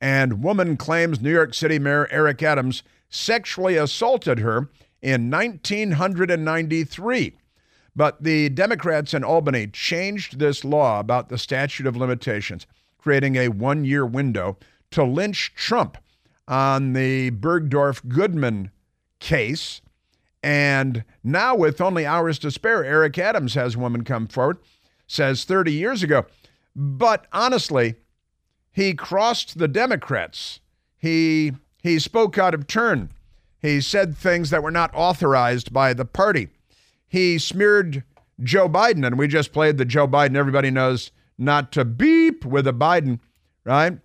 And 0.00 0.44
woman 0.44 0.76
claims 0.76 1.20
New 1.20 1.32
York 1.32 1.54
City 1.54 1.78
Mayor 1.78 2.06
Eric 2.10 2.42
Adams 2.42 2.82
sexually 3.10 3.76
assaulted 3.76 4.38
her 4.38 4.68
in 5.02 5.30
1993. 5.30 7.36
But 7.96 8.22
the 8.22 8.48
Democrats 8.48 9.12
in 9.12 9.24
Albany 9.24 9.66
changed 9.66 10.38
this 10.38 10.64
law 10.64 11.00
about 11.00 11.28
the 11.28 11.38
statute 11.38 11.86
of 11.86 11.96
limitations, 11.96 12.66
creating 12.98 13.36
a 13.36 13.48
one 13.48 13.84
year 13.84 14.06
window 14.06 14.56
to 14.92 15.02
lynch 15.02 15.52
Trump 15.56 15.98
on 16.46 16.92
the 16.92 17.32
Bergdorf 17.32 18.06
Goodman 18.06 18.70
case. 19.18 19.80
And 20.42 21.04
now, 21.24 21.56
with 21.56 21.80
only 21.80 22.06
hours 22.06 22.38
to 22.40 22.50
spare, 22.50 22.84
Eric 22.84 23.18
Adams 23.18 23.54
has 23.54 23.74
a 23.74 23.78
woman 23.78 24.04
come 24.04 24.28
forward, 24.28 24.58
says 25.06 25.44
30 25.44 25.72
years 25.72 26.02
ago. 26.02 26.26
But 26.74 27.26
honestly, 27.32 27.96
he 28.72 28.94
crossed 28.94 29.58
the 29.58 29.68
Democrats. 29.68 30.60
He, 30.96 31.52
he 31.82 31.98
spoke 31.98 32.38
out 32.38 32.54
of 32.54 32.66
turn. 32.66 33.10
He 33.60 33.80
said 33.80 34.16
things 34.16 34.50
that 34.50 34.62
were 34.62 34.70
not 34.70 34.90
authorized 34.94 35.72
by 35.72 35.94
the 35.94 36.04
party 36.04 36.48
he 37.14 37.38
smeared 37.38 38.02
Joe 38.42 38.68
Biden, 38.68 39.06
and 39.06 39.16
we 39.16 39.28
just 39.28 39.52
played 39.52 39.78
the 39.78 39.84
Joe 39.84 40.08
Biden. 40.08 40.36
Everybody 40.36 40.72
knows 40.72 41.12
not 41.38 41.70
to 41.70 41.84
beep 41.84 42.44
with 42.44 42.66
a 42.66 42.72
Biden, 42.72 43.20
right? 43.62 43.98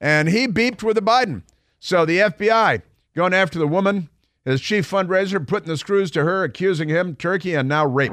And 0.00 0.30
he 0.30 0.48
beeped 0.48 0.82
with 0.82 0.96
a 0.96 1.02
Biden. 1.02 1.42
So 1.80 2.06
the 2.06 2.18
FBI 2.18 2.80
going 3.14 3.34
after 3.34 3.58
the 3.58 3.66
woman, 3.66 4.08
his 4.46 4.62
chief 4.62 4.90
fundraiser, 4.90 5.46
putting 5.46 5.68
the 5.68 5.76
screws 5.76 6.10
to 6.12 6.24
her, 6.24 6.44
accusing 6.44 6.88
him 6.88 7.14
turkey 7.14 7.52
and 7.52 7.68
now 7.68 7.84
rape. 7.84 8.12